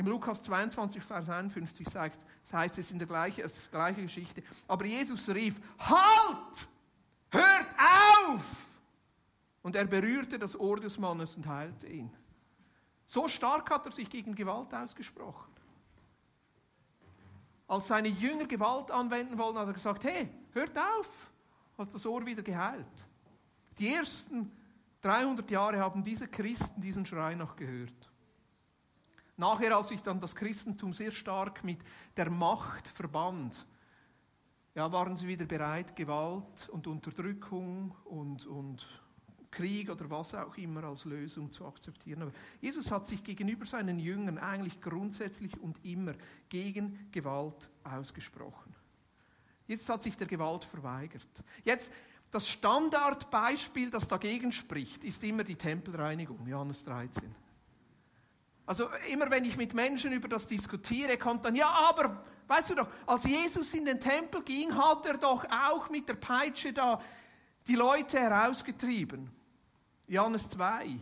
Im 0.00 0.06
Lukas 0.06 0.42
22, 0.44 1.02
Vers 1.02 1.28
51 1.28 1.86
sagt, 1.86 2.24
heißt 2.50 2.78
es 2.78 2.90
in 2.90 2.98
der 2.98 3.06
gleichen, 3.06 3.44
gleiche 3.70 4.00
Geschichte. 4.00 4.42
Aber 4.66 4.86
Jesus 4.86 5.28
rief, 5.28 5.60
halt! 5.78 6.66
Hört 7.30 7.66
auf! 8.26 8.46
Und 9.60 9.76
er 9.76 9.84
berührte 9.84 10.38
das 10.38 10.58
Ohr 10.58 10.80
des 10.80 10.96
Mannes 10.96 11.36
und 11.36 11.46
heilte 11.46 11.86
ihn. 11.86 12.10
So 13.06 13.28
stark 13.28 13.68
hat 13.68 13.84
er 13.84 13.92
sich 13.92 14.08
gegen 14.08 14.34
Gewalt 14.34 14.72
ausgesprochen. 14.72 15.52
Als 17.68 17.88
seine 17.88 18.08
Jünger 18.08 18.46
Gewalt 18.46 18.90
anwenden 18.90 19.36
wollten, 19.36 19.58
hat 19.58 19.66
er 19.66 19.74
gesagt, 19.74 20.04
hey, 20.04 20.30
hört 20.52 20.78
auf! 20.78 21.30
Hat 21.76 21.94
das 21.94 22.06
Ohr 22.06 22.24
wieder 22.24 22.40
geheilt. 22.40 23.06
Die 23.78 23.92
ersten 23.92 24.50
300 25.02 25.50
Jahre 25.50 25.78
haben 25.78 26.02
diese 26.02 26.26
Christen 26.26 26.80
diesen 26.80 27.04
Schrei 27.04 27.34
noch 27.34 27.54
gehört. 27.54 28.09
Nachher, 29.40 29.74
als 29.74 29.88
sich 29.88 30.02
dann 30.02 30.20
das 30.20 30.36
Christentum 30.36 30.92
sehr 30.92 31.10
stark 31.10 31.64
mit 31.64 31.78
der 32.14 32.28
Macht 32.28 32.86
verband, 32.86 33.66
ja, 34.74 34.92
waren 34.92 35.16
sie 35.16 35.26
wieder 35.26 35.46
bereit, 35.46 35.96
Gewalt 35.96 36.68
und 36.68 36.86
Unterdrückung 36.86 37.96
und, 38.04 38.44
und 38.44 38.86
Krieg 39.50 39.90
oder 39.90 40.10
was 40.10 40.34
auch 40.34 40.58
immer 40.58 40.84
als 40.84 41.06
Lösung 41.06 41.50
zu 41.50 41.64
akzeptieren. 41.64 42.20
Aber 42.20 42.32
Jesus 42.60 42.90
hat 42.90 43.06
sich 43.06 43.24
gegenüber 43.24 43.64
seinen 43.64 43.98
Jüngern 43.98 44.36
eigentlich 44.36 44.78
grundsätzlich 44.78 45.58
und 45.58 45.82
immer 45.86 46.12
gegen 46.50 47.08
Gewalt 47.10 47.70
ausgesprochen. 47.82 48.74
Jesus 49.66 49.88
hat 49.88 50.02
sich 50.02 50.18
der 50.18 50.26
Gewalt 50.26 50.64
verweigert. 50.64 51.44
Jetzt 51.64 51.90
das 52.30 52.46
Standardbeispiel, 52.46 53.90
das 53.90 54.06
dagegen 54.06 54.52
spricht, 54.52 55.02
ist 55.02 55.24
immer 55.24 55.44
die 55.44 55.56
Tempelreinigung, 55.56 56.46
Johannes 56.46 56.84
13. 56.84 57.34
Also 58.70 58.88
immer 59.10 59.28
wenn 59.32 59.44
ich 59.44 59.56
mit 59.56 59.74
Menschen 59.74 60.12
über 60.12 60.28
das 60.28 60.46
diskutiere, 60.46 61.18
kommt 61.18 61.44
dann, 61.44 61.56
ja, 61.56 61.68
aber, 61.88 62.22
weißt 62.46 62.70
du 62.70 62.76
doch, 62.76 62.88
als 63.04 63.24
Jesus 63.24 63.74
in 63.74 63.84
den 63.84 63.98
Tempel 63.98 64.44
ging, 64.44 64.72
hat 64.76 65.04
er 65.06 65.18
doch 65.18 65.44
auch 65.50 65.90
mit 65.90 66.08
der 66.08 66.14
Peitsche 66.14 66.72
da 66.72 67.00
die 67.66 67.74
Leute 67.74 68.20
herausgetrieben. 68.20 69.28
Johannes 70.06 70.50
2. 70.50 71.00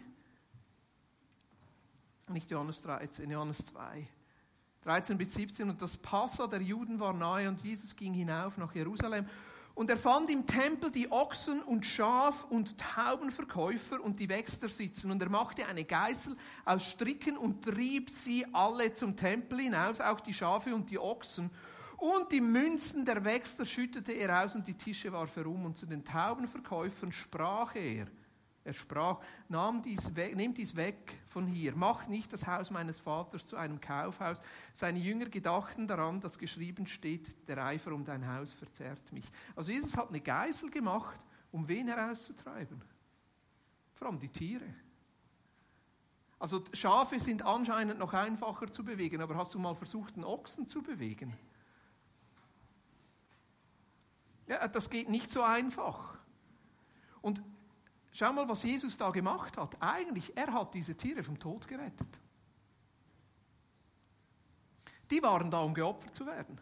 Nicht 2.29 2.51
Johannes 2.51 2.81
13, 2.81 3.31
Johannes 3.31 3.59
2. 3.67 4.09
13 4.85 5.19
bis 5.19 5.35
17. 5.35 5.69
Und 5.69 5.83
das 5.83 5.99
Passa 5.99 6.47
der 6.47 6.63
Juden 6.63 6.99
war 6.99 7.13
nahe 7.13 7.51
und 7.51 7.63
Jesus 7.63 7.95
ging 7.95 8.15
hinauf 8.15 8.57
nach 8.57 8.75
Jerusalem. 8.75 9.29
Und 9.79 9.91
er 9.91 9.97
fand 9.97 10.29
im 10.29 10.45
Tempel 10.45 10.91
die 10.91 11.09
Ochsen 11.13 11.63
und 11.63 11.87
Schaf 11.87 12.45
und 12.51 12.77
Taubenverkäufer 12.79 14.03
und 14.03 14.19
die 14.19 14.29
Wechsler 14.29 14.69
sitzen. 14.69 15.09
Und 15.13 15.23
er 15.23 15.29
machte 15.29 15.65
eine 15.67 15.85
Geißel 15.85 16.35
aus 16.65 16.83
Stricken 16.83 17.39
und 17.39 17.63
trieb 17.65 18.11
sie 18.11 18.45
alle 18.53 18.93
zum 18.93 19.15
Tempel 19.15 19.61
hinaus, 19.61 20.01
auch 20.01 20.19
die 20.19 20.35
Schafe 20.35 20.75
und 20.75 20.91
die 20.91 20.99
Ochsen. 20.99 21.49
Und 21.97 22.33
die 22.33 22.41
Münzen 22.41 23.05
der 23.05 23.25
Wechsler 23.25 23.65
schüttete 23.65 24.11
er 24.11 24.43
aus 24.43 24.57
und 24.57 24.67
die 24.67 24.75
Tische 24.75 25.13
warf 25.13 25.37
er 25.37 25.47
um. 25.47 25.67
Und 25.67 25.77
zu 25.77 25.87
den 25.87 26.05
Taubenverkäufern 26.05 27.13
sprach 27.13 27.77
er, 27.77 28.09
er 28.65 28.75
sprach, 28.75 29.21
Nahm 29.49 29.83
dies 29.83 30.15
weg, 30.15 30.37
nehmt 30.37 30.59
dies 30.59 30.77
weg 30.77 31.15
von 31.27 31.47
hier, 31.47 31.75
macht 31.75 32.09
nicht 32.09 32.33
das 32.33 32.47
Haus 32.47 32.71
meines 32.71 32.99
Vaters 32.99 33.47
zu 33.47 33.57
einem 33.57 33.81
Kaufhaus. 33.81 34.41
Seine 34.75 34.99
Jünger 34.99 35.27
gedachten 35.27 35.87
daran, 35.87 36.21
dass 36.21 36.39
geschrieben 36.39 36.87
steht, 36.87 37.49
der 37.49 37.65
Eifer 37.65 37.93
um 37.93 38.05
dein 38.05 38.27
Haus 38.29 38.53
verzerrt 38.53 39.13
mich. 39.13 39.31
Also 39.57 39.73
Jesus 39.73 39.97
hat 39.97 40.09
eine 40.09 40.21
Geisel 40.21 40.71
gemacht, 40.71 41.19
um 41.51 41.67
wen 41.67 41.89
herauszutreiben? 41.89 42.83
Vor 43.95 44.09
allem 44.09 44.19
die 44.19 44.29
Tiere. 44.29 44.75
Also 46.39 46.63
Schafe 46.73 47.19
sind 47.19 47.43
anscheinend 47.43 47.99
noch 47.99 48.13
einfacher 48.13 48.71
zu 48.71 48.85
bewegen, 48.85 49.21
aber 49.21 49.35
hast 49.37 49.55
du 49.55 49.59
mal 49.59 49.75
versucht, 49.75 50.15
einen 50.15 50.25
Ochsen 50.25 50.67
zu 50.67 50.83
bewegen? 50.83 51.37
Ja, 54.47 54.67
das 54.69 54.89
geht 54.89 55.09
nicht 55.09 55.31
so 55.31 55.43
einfach. 55.43 56.17
Und 57.21 57.43
Schau 58.19 58.33
mal, 58.33 58.49
was 58.49 58.65
Jesus 58.65 58.97
da 58.97 59.11
gemacht 59.11 59.57
hat. 59.57 59.81
Eigentlich, 59.81 60.37
er 60.37 60.53
hat 60.53 60.75
diese 60.75 60.97
Tiere 60.97 61.23
vom 61.23 61.39
Tod 61.39 61.69
gerettet. 61.69 62.19
Die 65.09 65.23
waren 65.23 65.49
da, 65.49 65.61
um 65.61 65.73
geopfert 65.73 66.17
zu 66.17 66.27
werden. 66.27 66.61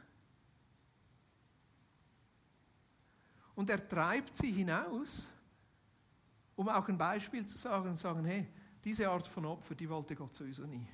Und 3.54 3.70
er 3.70 3.88
treibt 3.88 4.36
sie 4.36 4.52
hinaus, 4.52 5.30
um 6.56 6.68
auch 6.68 6.86
ein 6.88 6.98
Beispiel 6.98 7.46
zu 7.46 7.56
sagen 7.56 7.88
und 7.88 7.96
sagen, 7.96 8.26
hey, 8.26 8.46
Diese 8.86 9.08
Art 9.10 9.26
von 9.26 9.46
Opfer, 9.46 9.74
die 9.74 9.90
wollte 9.90 10.14
Gott 10.14 10.32
sowieso 10.32 10.64
nie. 10.64 10.86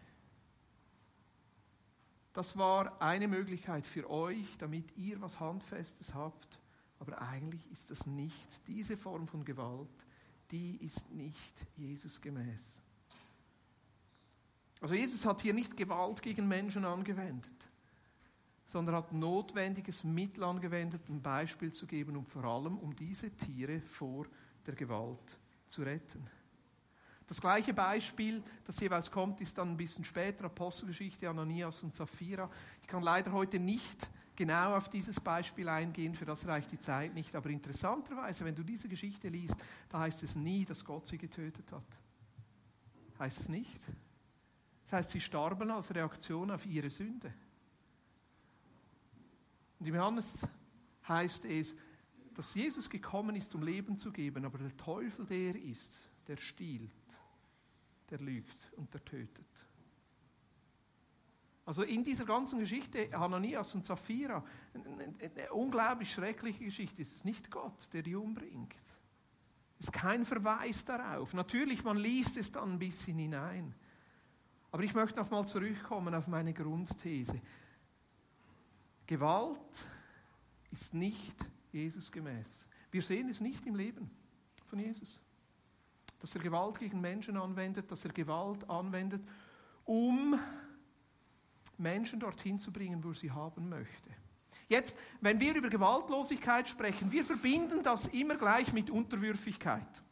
Das 2.32 2.56
war 2.56 3.02
eine 3.02 3.28
Möglichkeit 3.28 3.86
für 3.86 4.08
euch, 4.08 4.56
damit 4.56 4.96
ihr 4.96 5.20
was 5.20 5.38
Handfestes 5.38 6.14
habt. 6.14 6.58
Aber 6.98 7.20
eigentlich 7.20 7.70
ist 7.70 7.90
das 7.90 8.06
nicht, 8.06 8.66
diese 8.66 8.96
Form 8.96 9.28
von 9.28 9.44
Gewalt, 9.44 10.06
die 10.52 10.76
ist 10.84 11.10
nicht 11.10 11.66
Jesus 11.76 12.20
gemäß. 12.20 12.82
Also 14.80 14.94
Jesus 14.94 15.24
hat 15.24 15.40
hier 15.40 15.54
nicht 15.54 15.76
Gewalt 15.76 16.20
gegen 16.20 16.46
Menschen 16.46 16.84
angewendet, 16.84 17.70
sondern 18.66 18.96
hat 18.96 19.12
notwendiges 19.12 20.04
Mittel 20.04 20.44
angewendet, 20.44 21.08
ein 21.08 21.22
Beispiel 21.22 21.72
zu 21.72 21.86
geben 21.86 22.16
und 22.16 22.28
vor 22.28 22.44
allem 22.44 22.78
um 22.78 22.94
diese 22.94 23.30
Tiere 23.30 23.80
vor 23.80 24.26
der 24.66 24.74
Gewalt 24.74 25.38
zu 25.66 25.82
retten. 25.82 26.28
Das 27.26 27.40
gleiche 27.40 27.72
Beispiel, 27.72 28.42
das 28.64 28.78
jeweils 28.80 29.10
kommt, 29.10 29.40
ist 29.40 29.56
dann 29.56 29.70
ein 29.70 29.76
bisschen 29.76 30.04
später, 30.04 30.44
Apostelgeschichte 30.44 31.30
Ananias 31.30 31.82
und 31.82 31.94
Sapphira. 31.94 32.50
Ich 32.82 32.88
kann 32.88 33.02
leider 33.02 33.32
heute 33.32 33.58
nicht 33.58 34.10
genau 34.36 34.76
auf 34.76 34.88
dieses 34.88 35.20
Beispiel 35.20 35.68
eingehen, 35.68 36.14
für 36.14 36.24
das 36.24 36.46
reicht 36.46 36.72
die 36.72 36.78
Zeit 36.78 37.14
nicht. 37.14 37.34
Aber 37.34 37.50
interessanterweise, 37.50 38.44
wenn 38.44 38.54
du 38.54 38.62
diese 38.62 38.88
Geschichte 38.88 39.28
liest, 39.28 39.56
da 39.88 40.00
heißt 40.00 40.22
es 40.22 40.34
nie, 40.34 40.64
dass 40.64 40.84
Gott 40.84 41.06
sie 41.06 41.18
getötet 41.18 41.70
hat. 41.72 41.84
Heißt 43.18 43.40
es 43.40 43.48
nicht? 43.48 43.80
Das 44.84 44.92
heißt, 44.94 45.10
sie 45.10 45.20
starben 45.20 45.70
als 45.70 45.94
Reaktion 45.94 46.50
auf 46.50 46.66
ihre 46.66 46.90
Sünde. 46.90 47.32
Und 49.78 49.86
im 49.86 49.94
Johannes 49.94 50.46
heißt 51.08 51.44
es, 51.46 51.74
dass 52.34 52.54
Jesus 52.54 52.88
gekommen 52.88 53.36
ist, 53.36 53.54
um 53.54 53.62
Leben 53.62 53.96
zu 53.96 54.12
geben, 54.12 54.44
aber 54.44 54.58
der 54.58 54.76
Teufel 54.76 55.26
der 55.26 55.56
ist, 55.56 56.08
der 56.26 56.36
stiehlt, 56.36 56.90
der 58.10 58.18
lügt 58.18 58.70
und 58.76 58.92
der 58.94 59.04
tötet. 59.04 59.66
Also 61.64 61.82
in 61.82 62.02
dieser 62.02 62.24
ganzen 62.24 62.58
Geschichte, 62.58 63.08
Hananias 63.12 63.74
und 63.74 63.84
Sapphira, 63.84 64.44
eine 64.74 65.52
unglaublich 65.52 66.12
schreckliche 66.12 66.64
Geschichte, 66.64 67.02
es 67.02 67.12
ist 67.12 67.24
nicht 67.24 67.50
Gott, 67.50 67.88
der 67.92 68.02
die 68.02 68.16
umbringt. 68.16 68.74
Es 69.78 69.86
ist 69.86 69.92
kein 69.92 70.24
Verweis 70.24 70.84
darauf. 70.84 71.34
Natürlich, 71.34 71.84
man 71.84 71.96
liest 71.96 72.36
es 72.36 72.50
dann 72.50 72.72
ein 72.72 72.78
bisschen 72.78 73.18
hinein. 73.18 73.74
Aber 74.72 74.82
ich 74.82 74.94
möchte 74.94 75.18
nochmal 75.18 75.46
zurückkommen 75.46 76.14
auf 76.14 76.26
meine 76.26 76.52
Grundthese. 76.52 77.40
Gewalt 79.06 79.58
ist 80.70 80.94
nicht 80.94 81.44
Jesus 81.72 82.10
gemäß. 82.10 82.66
Wir 82.90 83.02
sehen 83.02 83.28
es 83.28 83.40
nicht 83.40 83.66
im 83.66 83.74
Leben 83.74 84.10
von 84.66 84.78
Jesus 84.78 85.20
dass 86.22 86.36
er 86.36 86.40
Gewalt 86.40 86.78
gegen 86.78 87.00
Menschen 87.00 87.36
anwendet, 87.36 87.90
dass 87.90 88.04
er 88.04 88.12
Gewalt 88.12 88.70
anwendet, 88.70 89.22
um 89.84 90.38
Menschen 91.82 92.20
dorthin 92.20 92.58
zu 92.58 92.72
bringen, 92.72 93.02
wo 93.02 93.12
sie 93.12 93.30
haben 93.30 93.68
möchte. 93.68 94.10
Jetzt, 94.68 94.96
wenn 95.20 95.38
wir 95.38 95.54
über 95.54 95.68
Gewaltlosigkeit 95.68 96.68
sprechen, 96.68 97.12
wir 97.12 97.24
verbinden 97.24 97.82
das 97.82 98.06
immer 98.06 98.36
gleich 98.36 98.72
mit 98.72 98.88
Unterwürfigkeit. 98.88 100.02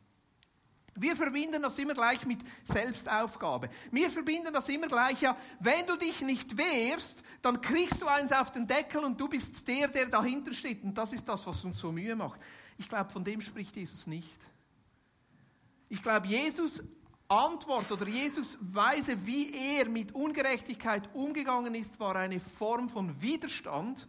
Wir 0.97 1.17
verbinden 1.17 1.63
das 1.63 1.79
immer 1.79 1.95
gleich 1.95 2.27
mit 2.27 2.41
Selbstaufgabe. 2.65 3.71
Wir 3.91 4.11
verbinden 4.11 4.53
das 4.53 4.69
immer 4.69 4.89
gleich, 4.89 5.23
ja, 5.23 5.37
wenn 5.61 5.87
du 5.87 5.97
dich 5.97 6.21
nicht 6.21 6.57
wehrst, 6.59 7.23
dann 7.41 7.61
kriegst 7.61 8.03
du 8.03 8.07
eins 8.07 8.33
auf 8.33 8.51
den 8.51 8.67
Deckel 8.67 9.05
und 9.05 9.19
du 9.19 9.29
bist 9.29 9.67
der, 9.67 9.89
der 9.89 10.07
dahinter 10.07 10.53
steht. 10.53 10.83
Und 10.83 10.99
das 10.99 11.13
ist 11.13 11.27
das, 11.27 11.47
was 11.47 11.65
uns 11.65 11.79
so 11.79 11.93
Mühe 11.93 12.17
macht. 12.17 12.41
Ich 12.77 12.89
glaube, 12.89 13.11
von 13.11 13.25
dem 13.25 13.41
spricht 13.41 13.77
Jesus 13.77 14.07
nicht. 14.07 14.39
Ich 15.89 16.03
glaube, 16.03 16.27
Jesus 16.27 16.83
Antwort 17.31 17.93
oder 17.93 18.09
Jesus 18.09 18.59
Weise, 18.61 19.25
wie 19.25 19.55
er 19.55 19.89
mit 19.89 20.13
Ungerechtigkeit 20.13 21.09
umgegangen 21.15 21.77
ist, 21.77 21.99
war 22.01 22.17
eine 22.17 22.41
Form 22.41 22.89
von 22.89 23.23
Widerstand, 23.23 24.09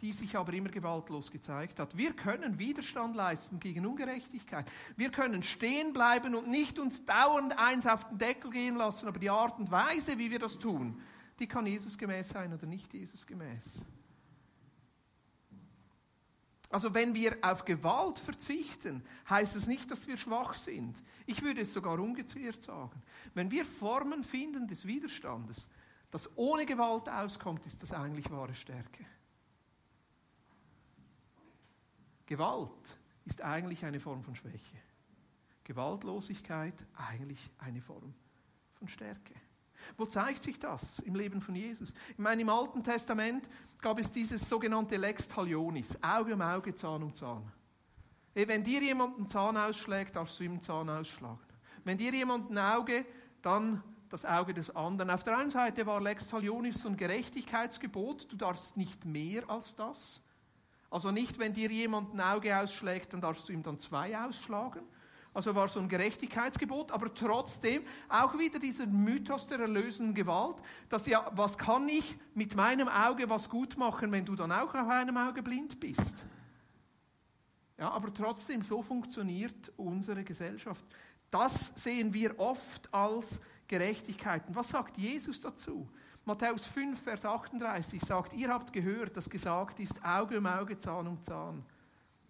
die 0.00 0.12
sich 0.12 0.34
aber 0.34 0.54
immer 0.54 0.70
gewaltlos 0.70 1.30
gezeigt 1.30 1.78
hat. 1.78 1.94
Wir 1.94 2.14
können 2.14 2.58
Widerstand 2.58 3.16
leisten 3.16 3.60
gegen 3.60 3.84
Ungerechtigkeit. 3.84 4.64
Wir 4.96 5.10
können 5.10 5.42
stehen 5.42 5.92
bleiben 5.92 6.34
und 6.34 6.48
nicht 6.48 6.78
uns 6.78 7.04
dauernd 7.04 7.58
eins 7.58 7.86
auf 7.86 8.08
den 8.08 8.16
Deckel 8.16 8.50
gehen 8.50 8.76
lassen, 8.76 9.08
aber 9.08 9.18
die 9.18 9.28
Art 9.30 9.58
und 9.58 9.70
Weise, 9.70 10.16
wie 10.16 10.30
wir 10.30 10.38
das 10.38 10.58
tun, 10.58 10.98
die 11.38 11.46
kann 11.46 11.66
Jesus 11.66 11.98
gemäß 11.98 12.30
sein 12.30 12.50
oder 12.54 12.66
nicht 12.66 12.94
Jesus 12.94 13.26
gemäß. 13.26 13.84
Also 16.74 16.92
wenn 16.92 17.14
wir 17.14 17.38
auf 17.40 17.64
Gewalt 17.64 18.18
verzichten, 18.18 19.04
heißt 19.30 19.54
es 19.54 19.68
nicht, 19.68 19.88
dass 19.92 20.08
wir 20.08 20.16
schwach 20.16 20.54
sind. 20.54 21.00
Ich 21.24 21.40
würde 21.40 21.60
es 21.60 21.72
sogar 21.72 22.00
umgekehrt 22.00 22.60
sagen. 22.60 23.00
Wenn 23.32 23.52
wir 23.52 23.64
Formen 23.64 24.24
finden 24.24 24.66
des 24.66 24.84
Widerstandes, 24.84 25.68
das 26.10 26.28
ohne 26.36 26.66
Gewalt 26.66 27.08
auskommt, 27.08 27.64
ist 27.66 27.80
das 27.80 27.92
eigentlich 27.92 28.28
wahre 28.28 28.56
Stärke. 28.56 29.06
Gewalt 32.26 32.98
ist 33.24 33.40
eigentlich 33.40 33.84
eine 33.84 34.00
Form 34.00 34.24
von 34.24 34.34
Schwäche. 34.34 34.76
Gewaltlosigkeit 35.62 36.84
eigentlich 36.96 37.52
eine 37.58 37.82
Form 37.82 38.12
von 38.72 38.88
Stärke. 38.88 39.34
Wo 39.96 40.06
zeigt 40.06 40.42
sich 40.42 40.58
das 40.58 40.98
im 41.00 41.14
Leben 41.14 41.40
von 41.40 41.54
Jesus? 41.54 41.92
Ich 42.10 42.18
meine, 42.18 42.42
im 42.42 42.48
Alten 42.48 42.82
Testament 42.82 43.48
gab 43.80 43.98
es 43.98 44.10
dieses 44.10 44.48
sogenannte 44.48 44.96
Lex 44.96 45.28
talionis, 45.28 45.98
Auge 46.02 46.34
um 46.34 46.40
Auge, 46.40 46.74
Zahn 46.74 47.02
um 47.02 47.14
Zahn. 47.14 47.50
Wenn 48.34 48.64
dir 48.64 48.82
jemand 48.82 49.16
einen 49.16 49.28
Zahn 49.28 49.56
ausschlägt, 49.56 50.16
darfst 50.16 50.40
du 50.40 50.44
ihm 50.44 50.52
einen 50.52 50.62
Zahn 50.62 50.90
ausschlagen. 50.90 51.38
Wenn 51.84 51.98
dir 51.98 52.12
jemand 52.12 52.50
ein 52.50 52.58
Auge, 52.58 53.04
dann 53.42 53.82
das 54.08 54.24
Auge 54.24 54.54
des 54.54 54.74
anderen. 54.74 55.10
Auf 55.10 55.24
der 55.24 55.36
einen 55.38 55.50
Seite 55.50 55.86
war 55.86 56.00
Lex 56.00 56.28
talionis 56.28 56.82
so 56.82 56.88
ein 56.88 56.96
Gerechtigkeitsgebot, 56.96 58.30
du 58.30 58.36
darfst 58.36 58.76
nicht 58.76 59.04
mehr 59.04 59.48
als 59.48 59.74
das. 59.74 60.20
Also 60.90 61.10
nicht, 61.10 61.38
wenn 61.38 61.52
dir 61.52 61.70
jemand 61.70 62.14
ein 62.14 62.20
Auge 62.20 62.56
ausschlägt, 62.56 63.12
dann 63.12 63.20
darfst 63.20 63.48
du 63.48 63.52
ihm 63.52 63.62
dann 63.62 63.78
zwei 63.78 64.16
ausschlagen. 64.16 64.82
Also 65.34 65.52
war 65.54 65.66
so 65.66 65.80
ein 65.80 65.88
Gerechtigkeitsgebot, 65.88 66.92
aber 66.92 67.12
trotzdem 67.12 67.82
auch 68.08 68.38
wieder 68.38 68.60
dieser 68.60 68.86
Mythos 68.86 69.48
der 69.48 69.58
erlösenden 69.58 70.14
Gewalt, 70.14 70.62
dass 70.88 71.06
ja, 71.06 71.28
was 71.34 71.58
kann 71.58 71.88
ich 71.88 72.16
mit 72.34 72.54
meinem 72.54 72.88
Auge 72.88 73.28
was 73.28 73.48
gut 73.48 73.76
machen, 73.76 74.12
wenn 74.12 74.24
du 74.24 74.36
dann 74.36 74.52
auch 74.52 74.72
auf 74.72 74.88
einem 74.88 75.16
Auge 75.16 75.42
blind 75.42 75.80
bist? 75.80 76.24
Ja, 77.76 77.90
aber 77.90 78.14
trotzdem, 78.14 78.62
so 78.62 78.80
funktioniert 78.80 79.72
unsere 79.76 80.22
Gesellschaft. 80.22 80.84
Das 81.32 81.72
sehen 81.74 82.14
wir 82.14 82.38
oft 82.38 82.94
als 82.94 83.40
Gerechtigkeit. 83.66 84.46
Und 84.46 84.54
was 84.54 84.68
sagt 84.68 84.96
Jesus 84.96 85.40
dazu? 85.40 85.88
Matthäus 86.24 86.64
5, 86.64 87.02
Vers 87.02 87.24
38 87.24 88.00
sagt, 88.00 88.34
ihr 88.34 88.50
habt 88.50 88.72
gehört, 88.72 89.16
dass 89.16 89.28
gesagt 89.28 89.80
ist, 89.80 90.02
Auge 90.04 90.38
um 90.38 90.46
Auge, 90.46 90.78
Zahn 90.78 91.08
um 91.08 91.20
Zahn. 91.20 91.64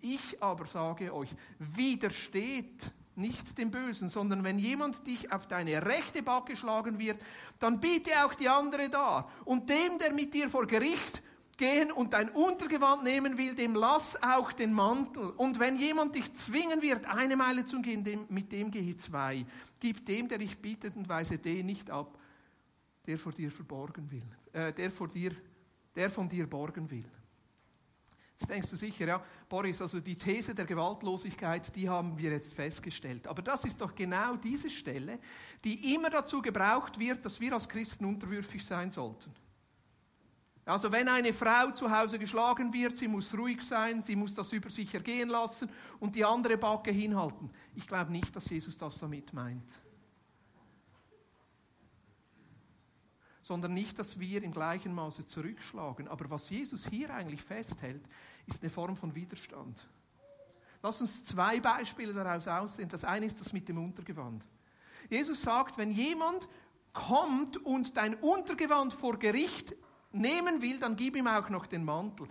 Ich 0.04 0.42
aber 0.42 0.66
sage 0.66 1.14
euch, 1.14 1.30
widersteht 1.58 2.92
nicht 3.16 3.56
dem 3.56 3.70
Bösen, 3.70 4.10
sondern 4.10 4.44
wenn 4.44 4.58
jemand 4.58 5.06
dich 5.06 5.32
auf 5.32 5.46
deine 5.46 5.86
rechte 5.86 6.22
Backe 6.22 6.56
schlagen 6.56 6.98
wird, 6.98 7.18
dann 7.58 7.80
biete 7.80 8.10
auch 8.22 8.34
die 8.34 8.50
andere 8.50 8.90
dar. 8.90 9.30
Und 9.46 9.70
dem, 9.70 9.98
der 9.98 10.12
mit 10.12 10.34
dir 10.34 10.50
vor 10.50 10.66
Gericht 10.66 11.22
gehen 11.56 11.90
und 11.90 12.12
dein 12.12 12.28
Untergewand 12.28 13.02
nehmen 13.02 13.38
will, 13.38 13.54
dem 13.54 13.74
lass 13.74 14.22
auch 14.22 14.52
den 14.52 14.74
Mantel. 14.74 15.30
Und 15.30 15.58
wenn 15.58 15.76
jemand 15.76 16.14
dich 16.14 16.34
zwingen 16.34 16.82
wird, 16.82 17.06
eine 17.06 17.36
Meile 17.36 17.64
zu 17.64 17.80
gehen, 17.80 18.04
dem, 18.04 18.26
mit 18.28 18.52
dem 18.52 18.70
gehe 18.70 18.98
zwei. 18.98 19.46
Gib 19.80 20.04
dem, 20.04 20.28
der 20.28 20.36
dich 20.36 20.58
bittet, 20.58 20.96
und 20.96 21.08
weise 21.08 21.38
den 21.38 21.64
nicht 21.64 21.90
ab, 21.90 22.18
der 23.06 23.16
vor 23.16 23.32
dir 23.32 23.50
verborgen 23.50 24.10
will, 24.10 24.28
äh, 24.52 24.70
der 24.70 24.90
vor 24.90 25.08
dir, 25.08 25.32
der 25.96 26.10
von 26.10 26.28
dir 26.28 26.46
borgen 26.46 26.90
will. 26.90 27.08
Jetzt 28.44 28.50
denkst 28.50 28.68
du 28.68 28.76
sicher, 28.76 29.06
ja, 29.06 29.22
Boris, 29.48 29.80
also 29.80 30.00
die 30.00 30.18
These 30.18 30.54
der 30.54 30.66
Gewaltlosigkeit, 30.66 31.74
die 31.74 31.88
haben 31.88 32.18
wir 32.18 32.30
jetzt 32.30 32.52
festgestellt. 32.52 33.26
Aber 33.26 33.40
das 33.40 33.64
ist 33.64 33.80
doch 33.80 33.94
genau 33.94 34.36
diese 34.36 34.68
Stelle, 34.68 35.18
die 35.64 35.94
immer 35.94 36.10
dazu 36.10 36.42
gebraucht 36.42 36.98
wird, 36.98 37.24
dass 37.24 37.40
wir 37.40 37.54
als 37.54 37.66
Christen 37.66 38.04
unterwürfig 38.04 38.62
sein 38.62 38.90
sollten. 38.90 39.32
Also 40.66 40.92
wenn 40.92 41.08
eine 41.08 41.32
Frau 41.32 41.70
zu 41.70 41.90
Hause 41.90 42.18
geschlagen 42.18 42.70
wird, 42.70 42.98
sie 42.98 43.08
muss 43.08 43.32
ruhig 43.32 43.62
sein, 43.62 44.02
sie 44.02 44.14
muss 44.14 44.34
das 44.34 44.52
über 44.52 44.68
sich 44.68 44.92
ergehen 44.92 45.30
lassen 45.30 45.70
und 45.98 46.14
die 46.14 46.24
andere 46.24 46.58
Backe 46.58 46.90
hinhalten. 46.90 47.48
Ich 47.74 47.86
glaube 47.86 48.12
nicht, 48.12 48.36
dass 48.36 48.50
Jesus 48.50 48.76
das 48.76 48.98
damit 48.98 49.32
meint. 49.32 49.80
sondern 53.44 53.74
nicht, 53.74 53.98
dass 53.98 54.18
wir 54.18 54.42
im 54.42 54.52
gleichen 54.52 54.94
Maße 54.94 55.26
zurückschlagen. 55.26 56.08
Aber 56.08 56.28
was 56.30 56.50
Jesus 56.50 56.88
hier 56.88 57.10
eigentlich 57.10 57.42
festhält, 57.42 58.02
ist 58.46 58.62
eine 58.62 58.70
Form 58.70 58.96
von 58.96 59.14
Widerstand. 59.14 59.86
Lass 60.82 61.00
uns 61.00 61.24
zwei 61.24 61.60
Beispiele 61.60 62.12
daraus 62.12 62.46
aussehen. 62.46 62.88
Das 62.88 63.04
eine 63.04 63.26
ist 63.26 63.40
das 63.40 63.52
mit 63.52 63.68
dem 63.68 63.82
Untergewand. 63.82 64.46
Jesus 65.08 65.42
sagt, 65.42 65.78
wenn 65.78 65.90
jemand 65.90 66.46
kommt 66.92 67.56
und 67.58 67.96
dein 67.96 68.14
Untergewand 68.14 68.92
vor 68.92 69.18
Gericht 69.18 69.74
nehmen 70.12 70.62
will, 70.62 70.78
dann 70.78 70.96
gib 70.96 71.16
ihm 71.16 71.26
auch 71.26 71.48
noch 71.48 71.66
den 71.66 71.84
Mantel. 71.84 72.28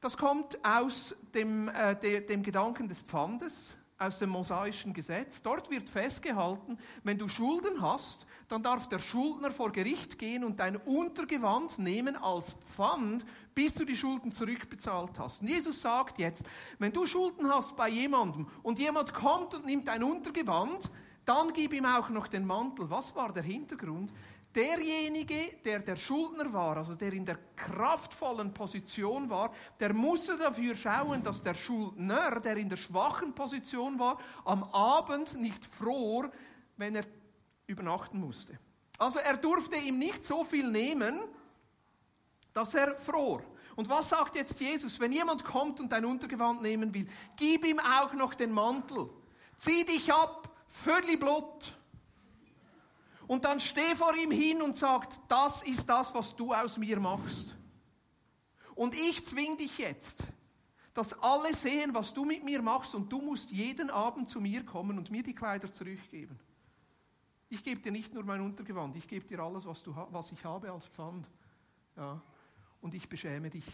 Das 0.00 0.16
kommt 0.16 0.64
aus 0.64 1.14
dem, 1.34 1.68
äh, 1.68 1.96
de, 1.96 2.20
dem 2.20 2.42
Gedanken 2.42 2.88
des 2.88 3.00
Pfandes 3.00 3.76
aus 3.98 4.18
dem 4.18 4.30
mosaischen 4.30 4.92
Gesetz. 4.92 5.40
Dort 5.42 5.70
wird 5.70 5.88
festgehalten, 5.88 6.78
wenn 7.04 7.18
du 7.18 7.28
Schulden 7.28 7.80
hast, 7.80 8.26
dann 8.48 8.62
darf 8.62 8.88
der 8.88 8.98
Schuldner 8.98 9.50
vor 9.50 9.72
Gericht 9.72 10.18
gehen 10.18 10.44
und 10.44 10.60
dein 10.60 10.76
Untergewand 10.76 11.78
nehmen 11.78 12.16
als 12.16 12.52
Pfand, 12.74 13.24
bis 13.54 13.74
du 13.74 13.84
die 13.84 13.96
Schulden 13.96 14.32
zurückbezahlt 14.32 15.18
hast. 15.18 15.40
Und 15.40 15.48
Jesus 15.48 15.80
sagt 15.80 16.18
jetzt, 16.18 16.44
wenn 16.78 16.92
du 16.92 17.06
Schulden 17.06 17.48
hast 17.48 17.76
bei 17.76 17.88
jemandem 17.88 18.46
und 18.62 18.78
jemand 18.78 19.14
kommt 19.14 19.54
und 19.54 19.66
nimmt 19.66 19.88
dein 19.88 20.02
Untergewand, 20.02 20.90
dann 21.24 21.52
gib 21.52 21.72
ihm 21.72 21.86
auch 21.86 22.10
noch 22.10 22.28
den 22.28 22.46
Mantel. 22.46 22.90
Was 22.90 23.14
war 23.16 23.32
der 23.32 23.42
Hintergrund? 23.42 24.12
derjenige, 24.54 25.56
der 25.64 25.80
der 25.80 25.96
Schuldner 25.96 26.52
war, 26.52 26.76
also 26.76 26.94
der 26.94 27.12
in 27.12 27.24
der 27.24 27.38
kraftvollen 27.56 28.52
Position 28.52 29.28
war, 29.28 29.52
der 29.80 29.92
musste 29.92 30.36
dafür 30.36 30.74
schauen, 30.76 31.22
dass 31.22 31.42
der 31.42 31.54
Schuldner, 31.54 32.40
der 32.40 32.56
in 32.56 32.68
der 32.68 32.76
schwachen 32.76 33.34
Position 33.34 33.98
war, 33.98 34.18
am 34.44 34.64
Abend 34.64 35.40
nicht 35.40 35.64
fror, 35.64 36.30
wenn 36.76 36.94
er 36.94 37.04
übernachten 37.66 38.20
musste. 38.20 38.58
Also 38.98 39.18
er 39.18 39.36
durfte 39.36 39.76
ihm 39.76 39.98
nicht 39.98 40.24
so 40.24 40.44
viel 40.44 40.70
nehmen, 40.70 41.20
dass 42.52 42.74
er 42.74 42.96
fror. 42.96 43.42
Und 43.76 43.88
was 43.88 44.08
sagt 44.08 44.36
jetzt 44.36 44.60
Jesus? 44.60 45.00
Wenn 45.00 45.12
jemand 45.12 45.44
kommt 45.44 45.80
und 45.80 45.90
dein 45.90 46.04
Untergewand 46.04 46.62
nehmen 46.62 46.94
will, 46.94 47.08
gib 47.36 47.64
ihm 47.64 47.80
auch 47.80 48.12
noch 48.12 48.34
den 48.34 48.52
Mantel. 48.52 49.10
Zieh 49.56 49.84
dich 49.84 50.12
ab, 50.12 50.48
Vödli 50.68 51.16
Blut. 51.16 51.76
Und 53.26 53.44
dann 53.44 53.60
steh 53.60 53.94
vor 53.94 54.14
ihm 54.16 54.30
hin 54.30 54.62
und 54.62 54.76
sagt, 54.76 55.20
das 55.28 55.62
ist 55.62 55.88
das, 55.88 56.14
was 56.14 56.36
du 56.36 56.52
aus 56.52 56.76
mir 56.76 57.00
machst. 57.00 57.56
Und 58.74 58.94
ich 58.94 59.24
zwing 59.24 59.56
dich 59.56 59.78
jetzt, 59.78 60.24
dass 60.92 61.20
alle 61.20 61.54
sehen, 61.54 61.94
was 61.94 62.12
du 62.12 62.24
mit 62.24 62.44
mir 62.44 62.60
machst 62.62 62.94
und 62.94 63.10
du 63.10 63.20
musst 63.20 63.50
jeden 63.50 63.90
Abend 63.90 64.28
zu 64.28 64.40
mir 64.40 64.64
kommen 64.64 64.98
und 64.98 65.10
mir 65.10 65.22
die 65.22 65.34
Kleider 65.34 65.72
zurückgeben. 65.72 66.38
Ich 67.48 67.62
gebe 67.62 67.80
dir 67.80 67.92
nicht 67.92 68.12
nur 68.14 68.24
mein 68.24 68.40
Untergewand, 68.40 68.96
ich 68.96 69.06
gebe 69.06 69.26
dir 69.26 69.40
alles, 69.40 69.64
was, 69.66 69.82
du, 69.82 69.94
was 70.10 70.32
ich 70.32 70.44
habe 70.44 70.72
als 70.72 70.86
Pfand. 70.86 71.28
Ja. 71.96 72.20
Und 72.80 72.94
ich 72.94 73.08
beschäme 73.08 73.50
dich. 73.50 73.66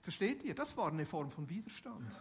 Versteht 0.00 0.42
ihr? 0.42 0.54
Das 0.54 0.76
war 0.76 0.88
eine 0.88 1.06
Form 1.06 1.30
von 1.30 1.48
Widerstand. 1.48 2.20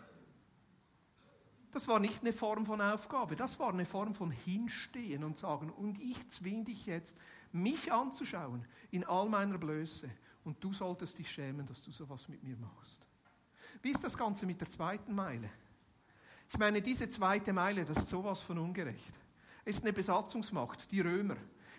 Das 1.72 1.88
war 1.88 2.00
nicht 2.00 2.22
eine 2.22 2.34
Form 2.34 2.66
von 2.66 2.82
Aufgabe, 2.82 3.36
das 3.36 3.58
war 3.58 3.70
eine 3.70 3.86
Form 3.86 4.14
von 4.14 4.30
Hinstehen 4.30 5.24
und 5.24 5.38
sagen, 5.38 5.70
und 5.70 6.00
ich 6.02 6.28
zwinge 6.30 6.66
dich 6.66 6.86
jetzt, 6.86 7.16
mich 7.54 7.92
anzuschauen 7.92 8.68
in 8.92 9.06
all 9.06 9.30
meiner 9.30 9.58
Blöße 9.58 10.10
und 10.44 10.62
du 10.62 10.74
solltest 10.74 11.18
dich 11.18 11.32
schämen, 11.32 11.66
dass 11.66 11.82
du 11.82 11.92
sowas 11.92 12.28
mit 12.28 12.44
mir 12.44 12.58
machst. 12.58 13.08
Wie 13.82 13.92
ist 13.92 14.04
das 14.04 14.18
Ganze 14.18 14.46
mit 14.46 14.60
der 14.60 14.70
zweiten 14.70 15.16
Meile? 15.16 15.50
Ich 16.52 16.58
meine, 16.60 16.82
diese 16.82 17.10
zweite 17.10 17.54
Meile, 17.54 17.86
das 17.86 17.98
ist 17.98 18.10
sowas 18.10 18.42
von 18.42 18.60
ungerecht. 18.60 19.14
Es 19.64 19.78
ist 19.78 19.84
eine 19.84 19.94
Besatzungsmacht, 19.94 20.92
die 20.92 21.02
Römer 21.02 21.38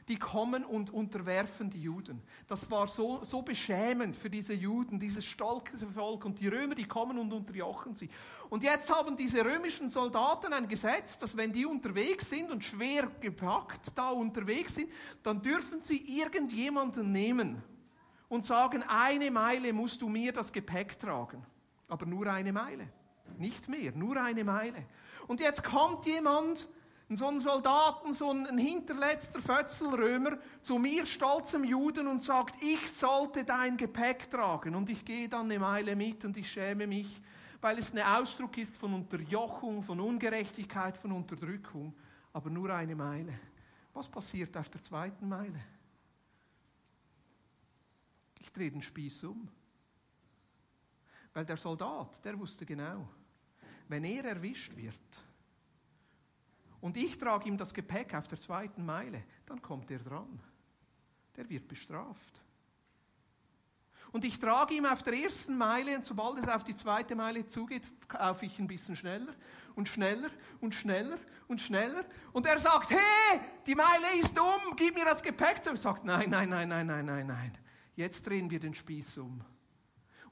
die 0.08 0.18
kommen 0.18 0.64
und 0.64 0.90
unterwerfen 0.90 1.70
die 1.70 1.82
Juden. 1.82 2.22
Das 2.48 2.70
war 2.70 2.86
so, 2.86 3.22
so 3.22 3.42
beschämend 3.42 4.16
für 4.16 4.28
diese 4.28 4.52
Juden, 4.52 4.98
dieses 4.98 5.24
stolze 5.24 5.86
Volk. 5.86 6.24
Und 6.24 6.40
die 6.40 6.48
Römer, 6.48 6.74
die 6.74 6.86
kommen 6.86 7.18
und 7.18 7.32
unterjochen 7.32 7.94
sie. 7.94 8.08
Und 8.50 8.62
jetzt 8.62 8.92
haben 8.92 9.16
diese 9.16 9.44
römischen 9.44 9.88
Soldaten 9.88 10.52
ein 10.52 10.66
Gesetz, 10.66 11.18
dass 11.18 11.36
wenn 11.36 11.52
die 11.52 11.66
unterwegs 11.66 12.30
sind 12.30 12.50
und 12.50 12.64
schwer 12.64 13.10
gepackt 13.20 13.96
da 13.96 14.10
unterwegs 14.10 14.74
sind, 14.74 14.90
dann 15.22 15.40
dürfen 15.40 15.82
sie 15.82 15.98
irgendjemanden 16.18 17.12
nehmen 17.12 17.62
und 18.28 18.44
sagen, 18.44 18.82
eine 18.88 19.30
Meile 19.30 19.72
musst 19.72 20.02
du 20.02 20.08
mir 20.08 20.32
das 20.32 20.52
Gepäck 20.52 20.98
tragen. 20.98 21.44
Aber 21.88 22.06
nur 22.06 22.26
eine 22.26 22.52
Meile. 22.52 22.88
Nicht 23.38 23.68
mehr, 23.68 23.92
nur 23.92 24.16
eine 24.16 24.44
Meile. 24.44 24.86
Und 25.26 25.40
jetzt 25.40 25.64
kommt 25.64 26.06
jemand, 26.06 26.68
so 27.16 27.28
ein 27.28 27.40
Soldaten, 27.40 28.14
so 28.14 28.30
ein 28.30 28.58
hinterletzter 28.58 29.40
Fötzelrömer 29.40 30.38
zu 30.60 30.78
mir, 30.78 31.04
stolzem 31.06 31.64
Juden, 31.64 32.06
und 32.06 32.22
sagt, 32.22 32.62
ich 32.62 32.90
sollte 32.90 33.44
dein 33.44 33.76
Gepäck 33.76 34.30
tragen. 34.30 34.74
Und 34.74 34.88
ich 34.88 35.04
gehe 35.04 35.28
dann 35.28 35.46
eine 35.46 35.58
Meile 35.58 35.96
mit 35.96 36.24
und 36.24 36.36
ich 36.36 36.50
schäme 36.50 36.86
mich, 36.86 37.20
weil 37.60 37.78
es 37.78 37.92
ein 37.92 38.00
Ausdruck 38.00 38.56
ist 38.58 38.76
von 38.76 38.94
Unterjochung, 38.94 39.82
von 39.82 40.00
Ungerechtigkeit, 40.00 40.96
von 40.96 41.12
Unterdrückung. 41.12 41.94
Aber 42.32 42.50
nur 42.50 42.70
eine 42.70 42.96
Meile. 42.96 43.38
Was 43.92 44.08
passiert 44.08 44.56
auf 44.56 44.68
der 44.70 44.82
zweiten 44.82 45.28
Meile? 45.28 45.60
Ich 48.40 48.50
drehe 48.52 48.70
den 48.70 48.82
Spieß 48.82 49.24
um. 49.24 49.48
Weil 51.34 51.44
der 51.44 51.56
Soldat, 51.56 52.24
der 52.24 52.38
wusste 52.38 52.66
genau, 52.66 53.08
wenn 53.92 54.04
er 54.04 54.24
erwischt 54.24 54.74
wird, 54.76 54.96
und 56.80 56.96
ich 56.96 57.16
trage 57.16 57.48
ihm 57.48 57.56
das 57.56 57.72
Gepäck 57.72 58.12
auf 58.14 58.26
der 58.26 58.40
zweiten 58.40 58.84
Meile, 58.84 59.22
dann 59.46 59.62
kommt 59.62 59.88
er 59.92 60.00
dran. 60.00 60.40
Der 61.36 61.48
wird 61.48 61.68
bestraft. 61.68 62.42
Und 64.10 64.24
ich 64.24 64.38
trage 64.38 64.74
ihm 64.74 64.84
auf 64.84 65.02
der 65.04 65.14
ersten 65.14 65.56
Meile 65.56 65.96
und 65.96 66.04
sobald 66.04 66.40
es 66.40 66.48
auf 66.48 66.64
die 66.64 66.74
zweite 66.74 67.14
Meile 67.14 67.46
zugeht, 67.46 67.88
kaufe 68.08 68.46
ich 68.46 68.58
ein 68.58 68.66
bisschen 68.66 68.96
schneller 68.96 69.32
und 69.76 69.88
schneller 69.88 70.28
und 70.60 70.74
schneller 70.74 71.18
und 71.46 71.60
schneller. 71.60 72.04
Und 72.32 72.46
er 72.46 72.58
sagt, 72.58 72.90
hey, 72.90 73.40
die 73.64 73.76
Meile 73.76 74.18
ist 74.20 74.36
um, 74.38 74.74
gib 74.76 74.96
mir 74.96 75.04
das 75.04 75.22
Gepäck 75.22 75.62
zurück. 75.62 75.78
Sagt, 75.78 76.04
nein, 76.04 76.30
nein, 76.30 76.48
nein, 76.48 76.68
nein, 76.68 76.86
nein, 76.86 77.04
nein, 77.04 77.26
nein. 77.28 77.58
Jetzt 77.94 78.26
drehen 78.26 78.50
wir 78.50 78.58
den 78.58 78.74
Spieß 78.74 79.18
um. 79.18 79.44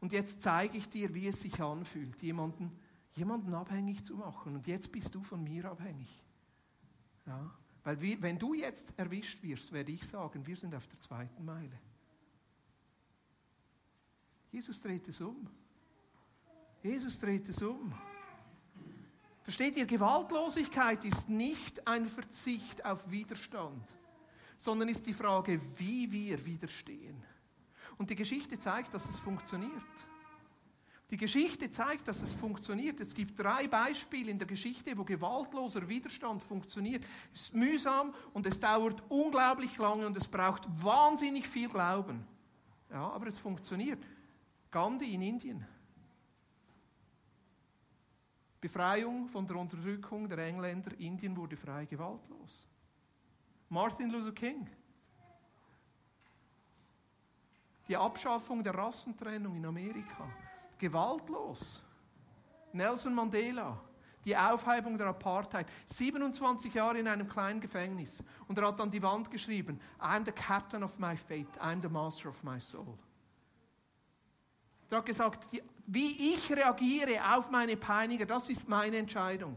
Und 0.01 0.12
jetzt 0.12 0.42
zeige 0.42 0.77
ich 0.77 0.88
dir, 0.88 1.14
wie 1.14 1.29
es 1.29 1.40
sich 1.42 1.62
anfühlt, 1.62 2.20
jemanden, 2.23 2.77
jemanden 3.14 3.55
abhängig 3.55 4.05
zu 4.05 4.16
machen. 4.16 4.57
Und 4.57 4.66
jetzt 4.66 4.90
bist 4.92 5.14
du 5.14 5.23
von 5.23 5.42
mir 5.42 5.64
abhängig. 5.66 6.25
Ja? 7.27 7.51
Weil 7.85 8.01
wir, 8.01 8.20
wenn 8.23 8.38
du 8.38 8.55
jetzt 8.55 8.99
erwischt 8.99 9.42
wirst, 9.42 9.73
werde 9.73 9.92
ich 9.92 10.07
sagen, 10.07 10.46
wir 10.46 10.57
sind 10.57 10.75
auf 10.75 10.87
der 10.87 11.01
zweiten 11.01 11.44
Meile. 11.44 11.79
Jesus 14.53 14.81
dreht 14.81 15.09
es 15.09 15.20
um. 15.20 15.49
Jesus 16.83 17.18
dreht 17.18 17.49
es 17.49 17.62
um. 17.62 17.92
Versteht 19.42 19.77
ihr, 19.77 19.87
Gewaltlosigkeit 19.87 21.05
ist 21.05 21.29
nicht 21.29 21.87
ein 21.87 22.09
Verzicht 22.09 22.85
auf 22.85 23.11
Widerstand, 23.11 23.83
sondern 24.59 24.88
ist 24.88 25.07
die 25.07 25.14
Frage, 25.14 25.61
wie 25.79 26.11
wir 26.11 26.44
widerstehen. 26.44 27.23
Und 27.96 28.11
die 28.11 28.16
Geschichte 28.16 28.59
zeigt, 28.59 28.94
dass 28.94 29.09
es 29.09 29.18
funktioniert. 29.18 29.70
Die 31.11 31.16
Geschichte 31.16 31.68
zeigt, 31.70 32.07
dass 32.07 32.23
es 32.23 32.33
funktioniert. 32.33 33.01
Es 33.01 33.12
gibt 33.12 33.38
drei 33.38 33.66
Beispiele 33.66 34.31
in 34.31 34.38
der 34.38 34.46
Geschichte, 34.46 34.96
wo 34.96 35.03
gewaltloser 35.03 35.88
Widerstand 35.88 36.40
funktioniert. 36.40 37.05
Es 37.35 37.42
ist 37.42 37.55
mühsam 37.55 38.14
und 38.33 38.46
es 38.46 38.61
dauert 38.61 39.03
unglaublich 39.09 39.77
lange 39.77 40.07
und 40.07 40.16
es 40.16 40.29
braucht 40.29 40.68
wahnsinnig 40.83 41.49
viel 41.49 41.68
Glauben. 41.68 42.25
Ja, 42.90 43.11
aber 43.11 43.27
es 43.27 43.38
funktioniert. 43.38 44.05
Gandhi 44.70 45.12
in 45.14 45.23
Indien. 45.23 45.66
Befreiung 48.61 49.29
von 49.29 49.46
der 49.49 49.57
Unterdrückung 49.57 50.29
der 50.29 50.38
Engländer. 50.38 50.92
Indien 51.01 51.37
wurde 51.37 51.57
frei, 51.57 51.87
gewaltlos. 51.87 52.68
Martin 53.68 54.11
Luther 54.11 54.33
King. 54.33 54.68
Die 57.88 57.96
Abschaffung 57.96 58.62
der 58.62 58.75
Rassentrennung 58.75 59.57
in 59.57 59.66
Amerika 59.66 60.29
gewaltlos. 60.81 61.81
Nelson 62.73 63.14
Mandela, 63.14 63.79
die 64.25 64.37
Aufhebung 64.37 64.99
der 64.99 65.09
Apartheid, 65.09 65.66
27 65.87 66.75
Jahre 66.75 66.99
in 66.99 67.07
einem 67.07 67.29
kleinen 67.29 67.61
Gefängnis. 67.61 68.23
Und 68.49 68.59
er 68.59 68.69
hat 68.69 68.81
an 68.81 68.90
die 68.90 69.03
Wand 69.03 69.31
geschrieben, 69.31 69.81
I'm 70.01 70.25
the 70.25 70.33
captain 70.33 70.83
of 70.83 70.99
my 70.99 71.16
fate, 71.16 71.49
I'm 71.61 71.81
the 71.81 71.88
master 71.88 72.29
of 72.29 72.43
my 72.43 72.61
soul. 72.61 72.99
Er 74.90 74.99
hat 74.99 75.07
gesagt, 75.07 75.53
die, 75.53 75.62
wie 75.87 76.35
ich 76.35 76.51
reagiere 76.51 77.37
auf 77.37 77.51
meine 77.51 77.77
Peiniger, 77.77 78.27
das 78.27 78.49
ist 78.49 78.69
meine 78.69 78.97
Entscheidung. 78.97 79.57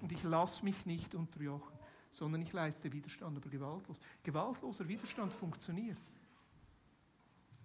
Und 0.00 0.12
ich 0.12 0.22
lasse 0.22 0.64
mich 0.64 0.86
nicht 0.86 1.14
unterjochen, 1.14 1.76
sondern 2.12 2.42
ich 2.42 2.52
leiste 2.52 2.92
Widerstand, 2.92 3.36
aber 3.36 3.48
gewaltlos. 3.48 3.98
Gewaltloser 4.22 4.86
Widerstand 4.86 5.32
funktioniert. 5.32 5.98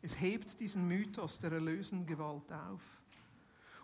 Es 0.02 0.20
hebt 0.20 0.60
diesen 0.60 0.88
Mythos 0.88 1.40
der 1.40 1.52
erlösenden 1.52 2.08
Gewalt 2.08 2.52
auf. 2.54 2.82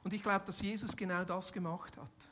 Und 0.04 0.14
ich 0.14 0.22
glaube, 0.22 0.46
dass 0.46 0.62
Jesus 0.62 0.96
genau 0.96 1.24
das 1.24 1.52
gemacht 1.52 1.98
hat. 1.98 2.30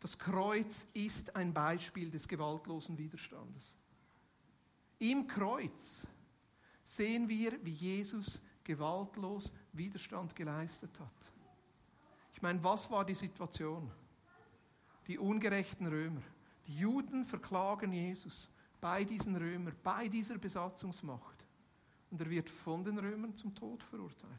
Das 0.00 0.18
Kreuz 0.18 0.86
ist 0.92 1.34
ein 1.36 1.54
Beispiel 1.54 2.10
des 2.10 2.26
gewaltlosen 2.26 2.98
Widerstandes. 2.98 3.76
Im 4.98 5.26
Kreuz 5.26 6.06
sehen 6.84 7.28
wir, 7.28 7.52
wie 7.64 7.70
Jesus 7.70 8.40
gewaltlos 8.64 9.50
Widerstand 9.72 10.34
geleistet 10.34 10.90
hat. 10.98 11.32
Ich 12.34 12.42
meine, 12.42 12.62
was 12.62 12.90
war 12.90 13.04
die 13.04 13.14
Situation? 13.14 13.90
Die 15.06 15.18
ungerechten 15.18 15.86
Römer. 15.86 16.22
Die 16.66 16.78
Juden 16.78 17.24
verklagen 17.24 17.92
Jesus 17.92 18.48
bei 18.80 19.04
diesen 19.04 19.36
Römern, 19.36 19.76
bei 19.82 20.08
dieser 20.08 20.38
Besatzungsmacht 20.38 21.31
und 22.12 22.20
er 22.20 22.28
wird 22.28 22.50
von 22.50 22.84
den 22.84 22.98
Römern 22.98 23.34
zum 23.36 23.54
Tod 23.54 23.82
verurteilt. 23.82 24.30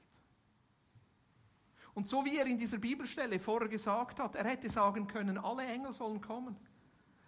Und 1.95 2.07
so 2.07 2.23
wie 2.23 2.37
er 2.37 2.45
in 2.45 2.57
dieser 2.57 2.77
Bibelstelle 2.77 3.39
vorher 3.39 3.67
gesagt 3.67 4.19
hat, 4.19 4.35
er 4.35 4.45
hätte 4.45 4.69
sagen 4.69 5.07
können, 5.07 5.39
alle 5.39 5.65
Engel 5.65 5.91
sollen 5.91 6.21
kommen. 6.21 6.55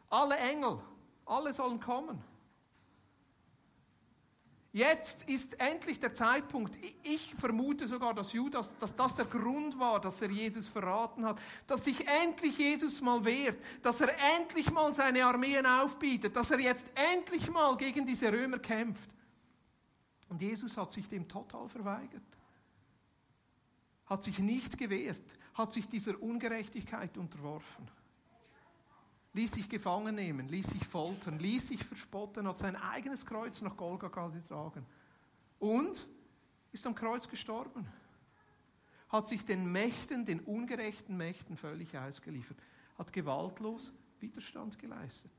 Alle 0.10 0.38
Engel, 0.38 0.80
alle 1.26 1.52
sollen 1.52 1.80
kommen. 1.80 2.24
Jetzt 4.72 5.24
ist 5.30 5.60
endlich 5.60 6.00
der 6.00 6.14
Zeitpunkt. 6.14 6.78
Ich 7.02 7.34
vermute 7.36 7.88
sogar, 7.88 8.14
dass 8.14 8.34
Judas, 8.34 8.74
dass 8.78 8.96
das 8.96 9.16
der 9.16 9.26
Grund 9.26 9.80
war, 9.80 10.00
dass 10.00 10.22
er 10.22 10.30
Jesus 10.30 10.68
verraten 10.68 11.26
hat, 11.26 11.42
dass 11.66 11.86
sich 11.86 12.06
endlich 12.24 12.58
Jesus 12.58 13.02
mal 13.02 13.24
wehrt, 13.26 13.58
dass 13.82 14.02
er 14.02 14.14
endlich 14.38 14.70
mal 14.72 14.94
seine 14.94 15.26
Armeen 15.26 15.66
aufbietet, 15.66 16.36
dass 16.36 16.52
er 16.52 16.60
jetzt 16.60 16.86
endlich 17.14 17.50
mal 17.50 17.76
gegen 17.78 18.06
diese 18.06 18.32
Römer 18.32 18.60
kämpft. 18.60 19.10
Und 20.30 20.42
Jesus 20.42 20.76
hat 20.78 20.92
sich 20.92 21.08
dem 21.08 21.28
total 21.28 21.70
verweigert, 21.70 22.24
hat 24.06 24.24
sich 24.24 24.40
nicht 24.40 24.78
gewehrt, 24.78 25.38
hat 25.54 25.72
sich 25.72 25.88
dieser 25.88 26.22
Ungerechtigkeit 26.22 27.18
unterworfen. 27.18 27.88
Ließ 29.34 29.52
sich 29.52 29.70
gefangen 29.70 30.16
nehmen, 30.16 30.48
ließ 30.48 30.68
sich 30.68 30.86
foltern, 30.86 31.40
ließ 31.40 31.68
sich 31.68 31.84
verspotten, 31.84 32.48
hat 32.48 32.58
sein 32.58 32.76
eigenes 32.76 33.26
Kreuz 33.26 33.62
nach 33.62 33.76
Golgatha 33.76 34.30
getragen 34.30 34.86
und 35.60 36.08
ist 36.72 36.88
am 36.88 36.96
Kreuz 36.96 37.28
gestorben. 37.28 37.86
Hat 39.10 39.28
sich 39.28 39.46
den 39.46 39.72
Mächten, 39.72 40.26
den 40.26 40.40
ungerechten 40.42 41.18
Mächten 41.18 41.58
völlig 41.58 41.98
ausgeliefert, 41.98 42.58
hat 42.98 43.14
gewaltlos 43.14 43.92
Widerstand 44.20 44.80
geleistet. 44.80 45.32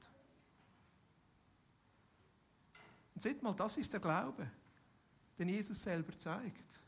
Und 3.14 3.22
seht 3.22 3.42
mal, 3.42 3.54
das 3.54 3.78
ist 3.78 3.92
der 3.92 4.00
Glaube, 4.00 4.50
den 5.38 5.48
Jesus 5.48 5.82
selber 5.82 6.16
zeigt, 6.16 6.80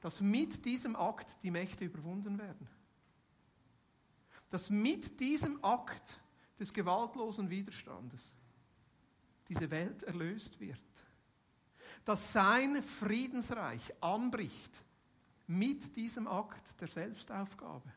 dass 0.00 0.20
mit 0.20 0.64
diesem 0.64 0.96
Akt 0.96 1.42
die 1.42 1.50
Mächte 1.50 1.84
überwunden 1.84 2.38
werden 2.38 2.68
dass 4.52 4.68
mit 4.68 5.18
diesem 5.18 5.64
Akt 5.64 6.20
des 6.60 6.74
gewaltlosen 6.74 7.48
Widerstandes 7.48 8.34
diese 9.48 9.70
Welt 9.70 10.02
erlöst 10.02 10.60
wird. 10.60 10.78
Dass 12.04 12.34
sein 12.34 12.82
Friedensreich 12.82 13.94
anbricht 14.02 14.84
mit 15.46 15.96
diesem 15.96 16.28
Akt 16.28 16.78
der 16.82 16.88
Selbstaufgabe. 16.88 17.90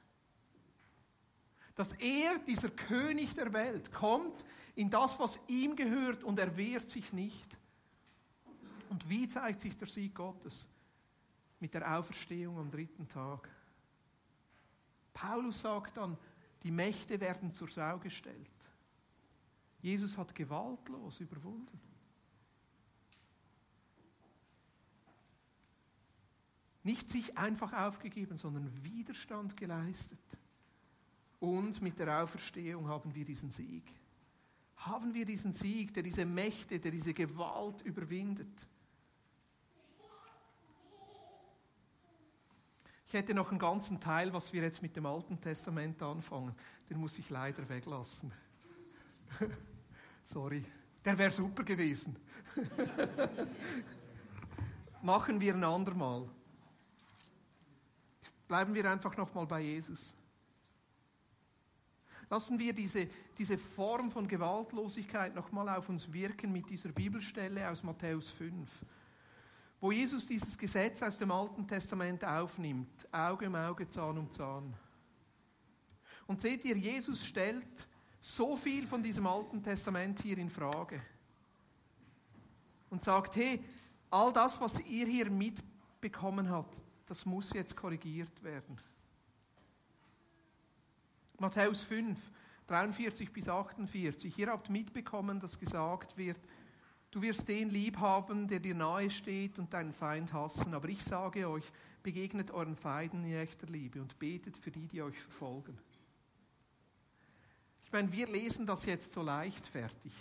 Dass 1.76 1.92
er, 1.92 2.40
dieser 2.40 2.70
König 2.70 3.34
der 3.34 3.52
Welt, 3.52 3.92
kommt 3.92 4.46
in 4.76 4.90
das, 4.90 5.20
was 5.20 5.38
ihm 5.48 5.76
gehört 5.76 6.24
und 6.24 6.40
er 6.40 6.56
wehrt 6.56 6.88
sich 6.88 7.12
nicht. 7.12 7.58
Und 8.96 9.10
wie 9.10 9.28
zeigt 9.28 9.60
sich 9.60 9.78
der 9.78 9.90
Sieg 9.90 10.16
Gottes? 10.16 10.70
Mit 11.60 11.74
der 11.74 11.98
Auferstehung 11.98 12.58
am 12.58 12.72
dritten 12.72 13.06
Tag. 13.10 13.50
Paulus 15.14 15.60
sagt 15.60 15.98
dann, 15.98 16.18
die 16.64 16.72
Mächte 16.72 17.20
werden 17.20 17.52
zur 17.52 17.68
Sau 17.68 18.00
gestellt. 18.00 18.72
Jesus 19.82 20.18
hat 20.18 20.34
gewaltlos 20.34 21.20
überwunden. 21.20 21.78
Nicht 26.84 27.12
sich 27.12 27.38
einfach 27.38 27.74
aufgegeben, 27.74 28.38
sondern 28.38 28.72
Widerstand 28.82 29.58
geleistet. 29.58 30.24
Und 31.42 31.82
mit 31.82 32.00
der 32.00 32.24
Auferstehung 32.24 32.88
haben 32.88 33.14
wir 33.14 33.26
diesen 33.26 33.52
Sieg. 33.52 33.84
Haben 34.78 35.14
wir 35.14 35.26
diesen 35.26 35.52
Sieg, 35.52 35.94
der 35.94 36.04
diese 36.04 36.26
Mächte, 36.26 36.80
der 36.80 36.92
diese 36.92 37.14
Gewalt 37.14 37.82
überwindet. 37.82 38.70
Hätte 43.16 43.34
noch 43.34 43.50
einen 43.50 43.60
ganzen 43.60 44.00
Teil, 44.00 44.32
was 44.34 44.54
wir 44.54 44.62
jetzt 44.62 44.82
mit 44.82 44.96
dem 44.96 45.06
Alten 45.06 45.42
Testament 45.42 46.02
anfangen. 46.04 46.54
Den 46.90 47.00
muss 47.00 47.18
ich 47.18 47.30
leider 47.30 47.68
weglassen. 47.68 48.32
Sorry. 50.24 50.64
Der 51.04 51.18
wäre 51.18 51.32
super 51.32 51.64
gewesen. 51.64 52.16
Machen 55.02 55.40
wir 55.40 55.54
ein 55.54 55.64
andermal. 55.64 56.28
Bleiben 58.48 58.74
wir 58.74 58.90
einfach 58.90 59.16
nochmal 59.18 59.46
bei 59.46 59.62
Jesus. 59.62 60.16
Lassen 62.30 62.58
wir 62.58 62.74
diese, 62.74 63.08
diese 63.38 63.58
Form 63.58 64.12
von 64.12 64.28
Gewaltlosigkeit 64.28 65.36
nochmal 65.36 65.70
auf 65.70 65.90
uns 65.90 66.12
wirken 66.12 66.52
mit 66.52 66.70
dieser 66.70 66.90
Bibelstelle 66.90 67.70
aus 67.70 67.84
Matthäus 67.84 68.30
5 68.30 68.68
wo 69.80 69.92
Jesus 69.92 70.26
dieses 70.26 70.58
Gesetz 70.58 71.02
aus 71.04 71.18
dem 71.18 71.32
Alten 71.32 71.68
Testament 71.68 72.24
aufnimmt, 72.24 73.08
Auge 73.12 73.48
um 73.48 73.56
Auge, 73.56 73.88
Zahn 73.88 74.18
um 74.18 74.32
Zahn. 74.32 74.74
Und 76.28 76.42
seht 76.42 76.66
ihr, 76.66 76.78
Jesus 76.78 77.26
stellt 77.26 77.88
so 78.20 78.56
viel 78.56 78.88
von 78.88 79.04
diesem 79.04 79.28
Alten 79.28 79.62
Testament 79.62 80.20
hier 80.22 80.38
in 80.38 80.50
Frage 80.50 81.02
und 82.90 83.04
sagt, 83.04 83.36
hey, 83.36 83.64
all 84.10 84.34
das, 84.34 84.60
was 84.60 84.80
ihr 84.82 85.06
hier 85.06 85.30
mitbekommen 85.30 86.50
habt, 86.50 86.82
das 87.06 87.26
muss 87.26 87.54
jetzt 87.54 87.76
korrigiert 87.76 88.44
werden. 88.44 88.78
Matthäus 91.38 91.82
5, 91.82 92.18
43 92.68 93.32
bis 93.32 93.48
48. 93.48 94.38
Ihr 94.40 94.48
habt 94.48 94.70
mitbekommen, 94.70 95.40
dass 95.40 95.60
gesagt 95.60 96.18
wird, 96.18 96.40
Du 97.16 97.22
wirst 97.22 97.48
den 97.48 97.70
lieb 97.70 97.98
haben, 98.00 98.46
der 98.46 98.60
dir 98.60 98.76
nahe 98.76 99.10
steht 99.10 99.58
und 99.58 99.74
deinen 99.74 99.94
Feind 99.94 100.34
hassen. 100.34 100.74
Aber 100.74 100.90
ich 100.90 101.02
sage 101.02 101.48
euch, 101.48 101.64
begegnet 102.04 102.52
euren 102.52 102.76
Feinden 102.76 103.24
in 103.24 103.36
echter 103.36 103.68
Liebe 103.68 104.02
und 104.02 104.20
betet 104.20 104.58
für 104.58 104.70
die, 104.70 104.86
die 104.86 105.02
euch 105.02 105.18
verfolgen. 105.18 105.78
Ich 107.86 107.92
meine, 107.94 108.12
wir 108.12 108.28
lesen 108.28 108.66
das 108.66 108.86
jetzt 108.86 109.14
so 109.14 109.22
leichtfertig. 109.22 110.12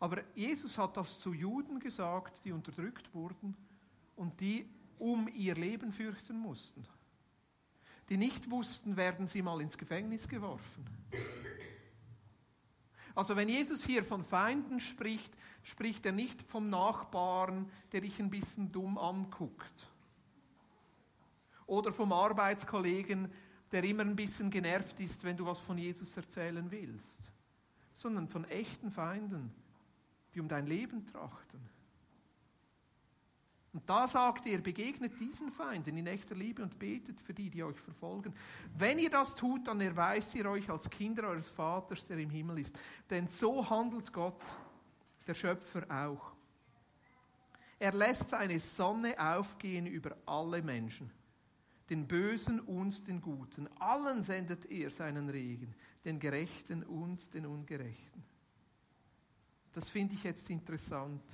Aber 0.00 0.22
Jesus 0.34 0.78
hat 0.78 0.96
das 0.96 1.20
zu 1.20 1.34
Juden 1.34 1.78
gesagt, 1.78 2.42
die 2.46 2.52
unterdrückt 2.52 3.12
wurden 3.12 3.54
und 4.16 4.40
die 4.40 4.66
um 4.98 5.28
ihr 5.28 5.56
Leben 5.56 5.92
fürchten 5.92 6.38
mussten. 6.38 6.86
Die 8.08 8.16
nicht 8.16 8.50
wussten, 8.50 8.96
werden 8.96 9.26
sie 9.26 9.42
mal 9.42 9.60
ins 9.60 9.76
Gefängnis 9.76 10.26
geworfen. 10.26 10.86
Also 13.14 13.36
wenn 13.36 13.48
Jesus 13.48 13.84
hier 13.84 14.04
von 14.04 14.24
Feinden 14.24 14.80
spricht, 14.80 15.32
spricht 15.62 16.04
er 16.06 16.12
nicht 16.12 16.42
vom 16.42 16.68
Nachbarn, 16.68 17.70
der 17.92 18.00
dich 18.00 18.18
ein 18.20 18.30
bisschen 18.30 18.72
dumm 18.72 18.98
anguckt. 18.98 19.88
Oder 21.66 21.92
vom 21.92 22.12
Arbeitskollegen, 22.12 23.30
der 23.70 23.84
immer 23.84 24.02
ein 24.02 24.16
bisschen 24.16 24.50
genervt 24.50 24.98
ist, 25.00 25.24
wenn 25.24 25.36
du 25.36 25.46
was 25.46 25.58
von 25.58 25.78
Jesus 25.78 26.16
erzählen 26.16 26.70
willst. 26.70 27.30
Sondern 27.94 28.28
von 28.28 28.44
echten 28.46 28.90
Feinden, 28.90 29.52
die 30.34 30.40
um 30.40 30.48
dein 30.48 30.66
Leben 30.66 31.06
trachten. 31.06 31.73
Und 33.74 33.90
da 33.90 34.06
sagt 34.06 34.46
er, 34.46 34.58
begegnet 34.58 35.18
diesen 35.18 35.50
Feinden 35.50 35.96
in 35.96 36.06
echter 36.06 36.36
Liebe 36.36 36.62
und 36.62 36.78
betet 36.78 37.20
für 37.20 37.34
die, 37.34 37.50
die 37.50 37.64
euch 37.64 37.78
verfolgen. 37.80 38.32
Wenn 38.78 39.00
ihr 39.00 39.10
das 39.10 39.34
tut, 39.34 39.66
dann 39.66 39.80
erweist 39.80 40.32
ihr 40.36 40.48
euch 40.48 40.70
als 40.70 40.88
Kinder 40.88 41.24
eures 41.24 41.48
Vaters, 41.48 42.06
der 42.06 42.18
im 42.18 42.30
Himmel 42.30 42.60
ist. 42.60 42.78
Denn 43.10 43.26
so 43.26 43.68
handelt 43.68 44.12
Gott, 44.12 44.40
der 45.26 45.34
Schöpfer, 45.34 45.84
auch. 45.90 46.32
Er 47.80 47.92
lässt 47.92 48.30
seine 48.30 48.60
Sonne 48.60 49.18
aufgehen 49.18 49.86
über 49.86 50.16
alle 50.24 50.62
Menschen, 50.62 51.10
den 51.90 52.06
Bösen 52.06 52.60
und 52.60 53.08
den 53.08 53.20
Guten. 53.20 53.68
Allen 53.80 54.22
sendet 54.22 54.66
er 54.66 54.92
seinen 54.92 55.28
Regen, 55.28 55.74
den 56.04 56.20
Gerechten 56.20 56.84
und 56.84 57.34
den 57.34 57.44
Ungerechten. 57.44 58.22
Das 59.72 59.88
finde 59.88 60.14
ich 60.14 60.22
jetzt 60.22 60.48
interessant 60.48 61.24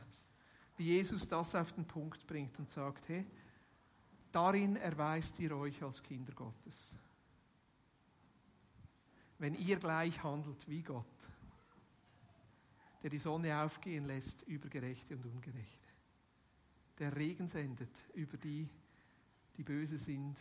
wie 0.80 0.94
Jesus 0.96 1.28
das 1.28 1.54
auf 1.54 1.74
den 1.74 1.84
Punkt 1.84 2.26
bringt 2.26 2.58
und 2.58 2.70
sagt, 2.70 3.06
hey, 3.10 3.26
darin 4.32 4.76
erweist 4.76 5.38
ihr 5.38 5.54
euch 5.54 5.82
als 5.82 6.02
Kinder 6.02 6.32
Gottes. 6.32 6.96
Wenn 9.36 9.54
ihr 9.56 9.76
gleich 9.76 10.22
handelt 10.22 10.66
wie 10.70 10.80
Gott, 10.80 11.04
der 13.02 13.10
die 13.10 13.18
Sonne 13.18 13.62
aufgehen 13.62 14.06
lässt 14.06 14.40
über 14.44 14.70
Gerechte 14.70 15.16
und 15.16 15.26
Ungerechte, 15.26 15.86
der 16.98 17.14
Regen 17.14 17.46
sendet 17.46 18.06
über 18.14 18.38
die, 18.38 18.66
die 19.58 19.62
böse 19.62 19.98
sind 19.98 20.38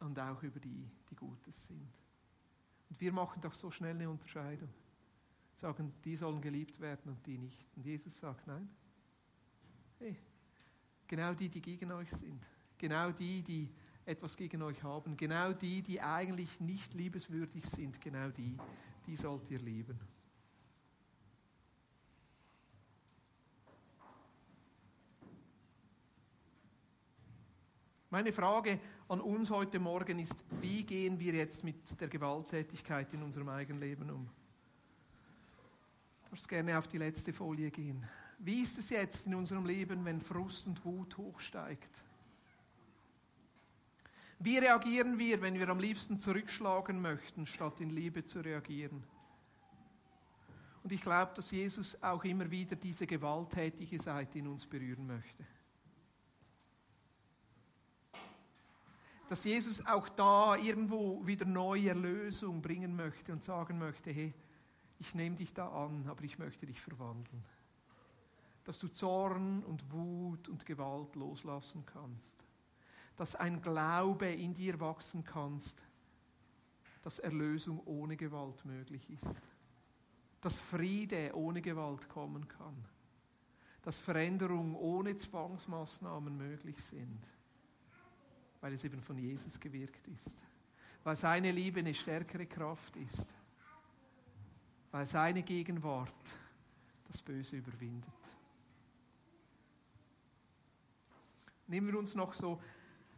und 0.00 0.18
auch 0.18 0.42
über 0.42 0.58
die, 0.58 0.90
die 1.08 1.14
Gutes 1.14 1.68
sind. 1.68 1.92
Und 2.90 3.00
wir 3.00 3.12
machen 3.12 3.40
doch 3.40 3.54
so 3.54 3.70
schnell 3.70 3.94
eine 3.94 4.10
Unterscheidung. 4.10 4.70
Sagen, 5.54 5.92
die 6.04 6.16
sollen 6.16 6.40
geliebt 6.40 6.80
werden 6.80 7.12
und 7.12 7.24
die 7.24 7.38
nicht. 7.38 7.68
Und 7.76 7.86
Jesus 7.86 8.18
sagt, 8.18 8.48
nein, 8.48 8.68
Hey, 9.98 10.16
genau 11.06 11.32
die, 11.32 11.48
die 11.48 11.62
gegen 11.62 11.90
euch 11.92 12.10
sind. 12.10 12.46
Genau 12.78 13.10
die, 13.10 13.42
die 13.42 13.68
etwas 14.04 14.36
gegen 14.36 14.62
euch 14.62 14.82
haben. 14.82 15.16
Genau 15.16 15.52
die, 15.52 15.82
die 15.82 16.00
eigentlich 16.00 16.60
nicht 16.60 16.92
liebeswürdig 16.94 17.66
sind. 17.66 18.00
Genau 18.00 18.28
die, 18.28 18.56
die 19.06 19.16
sollt 19.16 19.50
ihr 19.50 19.58
lieben. 19.58 19.98
Meine 28.10 28.32
Frage 28.32 28.78
an 29.08 29.20
uns 29.20 29.50
heute 29.50 29.78
Morgen 29.78 30.18
ist, 30.20 30.44
wie 30.60 30.84
gehen 30.84 31.18
wir 31.18 31.34
jetzt 31.34 31.64
mit 31.64 32.00
der 32.00 32.08
Gewalttätigkeit 32.08 33.12
in 33.12 33.22
unserem 33.22 33.48
eigenen 33.48 33.80
Leben 33.80 34.10
um? 34.10 34.30
Du 36.24 36.30
darfst 36.30 36.48
gerne 36.48 36.78
auf 36.78 36.86
die 36.86 36.98
letzte 36.98 37.32
Folie 37.32 37.70
gehen. 37.70 38.06
Wie 38.38 38.60
ist 38.60 38.78
es 38.78 38.90
jetzt 38.90 39.26
in 39.26 39.34
unserem 39.34 39.64
Leben, 39.64 40.04
wenn 40.04 40.20
Frust 40.20 40.66
und 40.66 40.84
Wut 40.84 41.16
hochsteigt? 41.16 42.04
Wie 44.38 44.58
reagieren 44.58 45.18
wir, 45.18 45.40
wenn 45.40 45.54
wir 45.54 45.68
am 45.68 45.78
liebsten 45.78 46.18
zurückschlagen 46.18 47.00
möchten, 47.00 47.46
statt 47.46 47.80
in 47.80 47.90
Liebe 47.90 48.24
zu 48.24 48.40
reagieren? 48.40 49.02
Und 50.82 50.92
ich 50.92 51.00
glaube, 51.00 51.32
dass 51.34 51.50
Jesus 51.50 52.00
auch 52.02 52.22
immer 52.22 52.50
wieder 52.50 52.76
diese 52.76 53.06
gewalttätige 53.06 53.98
Seite 53.98 54.38
in 54.38 54.46
uns 54.46 54.66
berühren 54.66 55.06
möchte. 55.06 55.44
Dass 59.28 59.42
Jesus 59.42 59.84
auch 59.84 60.08
da 60.10 60.54
irgendwo 60.54 61.26
wieder 61.26 61.44
neue 61.44 61.88
Erlösung 61.88 62.62
bringen 62.62 62.94
möchte 62.94 63.32
und 63.32 63.42
sagen 63.42 63.78
möchte, 63.78 64.12
hey, 64.12 64.32
ich 65.00 65.14
nehme 65.14 65.34
dich 65.34 65.52
da 65.52 65.68
an, 65.68 66.06
aber 66.06 66.22
ich 66.22 66.38
möchte 66.38 66.66
dich 66.66 66.80
verwandeln. 66.80 67.42
Dass 68.66 68.78
du 68.78 68.88
Zorn 68.88 69.62
und 69.64 69.90
Wut 69.90 70.48
und 70.48 70.66
Gewalt 70.66 71.14
loslassen 71.16 71.86
kannst. 71.86 72.44
Dass 73.16 73.34
ein 73.34 73.62
Glaube 73.62 74.30
in 74.30 74.52
dir 74.52 74.78
wachsen 74.78 75.24
kannst, 75.24 75.82
dass 77.06 77.20
Erlösung 77.20 77.80
ohne 77.86 78.16
Gewalt 78.16 78.64
möglich 78.64 79.08
ist, 79.08 79.40
dass 80.40 80.58
Friede 80.58 81.30
ohne 81.34 81.62
Gewalt 81.62 82.08
kommen 82.08 82.48
kann, 82.48 82.84
dass 83.82 83.96
Veränderung 83.96 84.74
ohne 84.74 85.16
Zwangsmaßnahmen 85.16 86.36
möglich 86.36 86.82
sind, 86.82 87.20
weil 88.60 88.72
es 88.72 88.82
eben 88.82 89.00
von 89.00 89.16
Jesus 89.16 89.60
gewirkt 89.60 90.08
ist, 90.08 90.34
weil 91.04 91.14
seine 91.14 91.52
Liebe 91.52 91.78
eine 91.78 91.94
stärkere 91.94 92.46
Kraft 92.46 92.96
ist, 92.96 93.32
weil 94.90 95.06
seine 95.06 95.44
Gegenwart 95.44 96.34
das 97.06 97.22
Böse 97.22 97.58
überwindet. 97.58 98.15
Nehmen 101.68 101.88
wir 101.88 101.98
uns 101.98 102.14
noch 102.14 102.34
so 102.34 102.60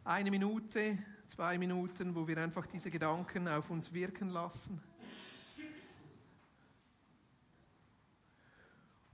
eine 0.03 0.31
Minute, 0.31 0.97
zwei 1.27 1.57
Minuten, 1.57 2.15
wo 2.15 2.27
wir 2.27 2.37
einfach 2.39 2.65
diese 2.65 2.89
Gedanken 2.89 3.47
auf 3.47 3.69
uns 3.69 3.93
wirken 3.93 4.29
lassen. 4.29 4.81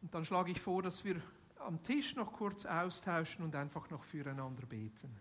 Und 0.02 0.14
dann 0.14 0.24
schlage 0.24 0.52
ich 0.52 0.62
vor, 0.62 0.84
dass 0.84 1.04
wir 1.04 1.22
am 1.58 1.82
Tisch 1.84 2.16
noch 2.16 2.32
kurz 2.32 2.66
austauschen 2.66 3.44
und 3.44 3.56
einfach 3.56 3.90
noch 3.90 4.04
füreinander 4.04 4.66
beten. 4.66 5.20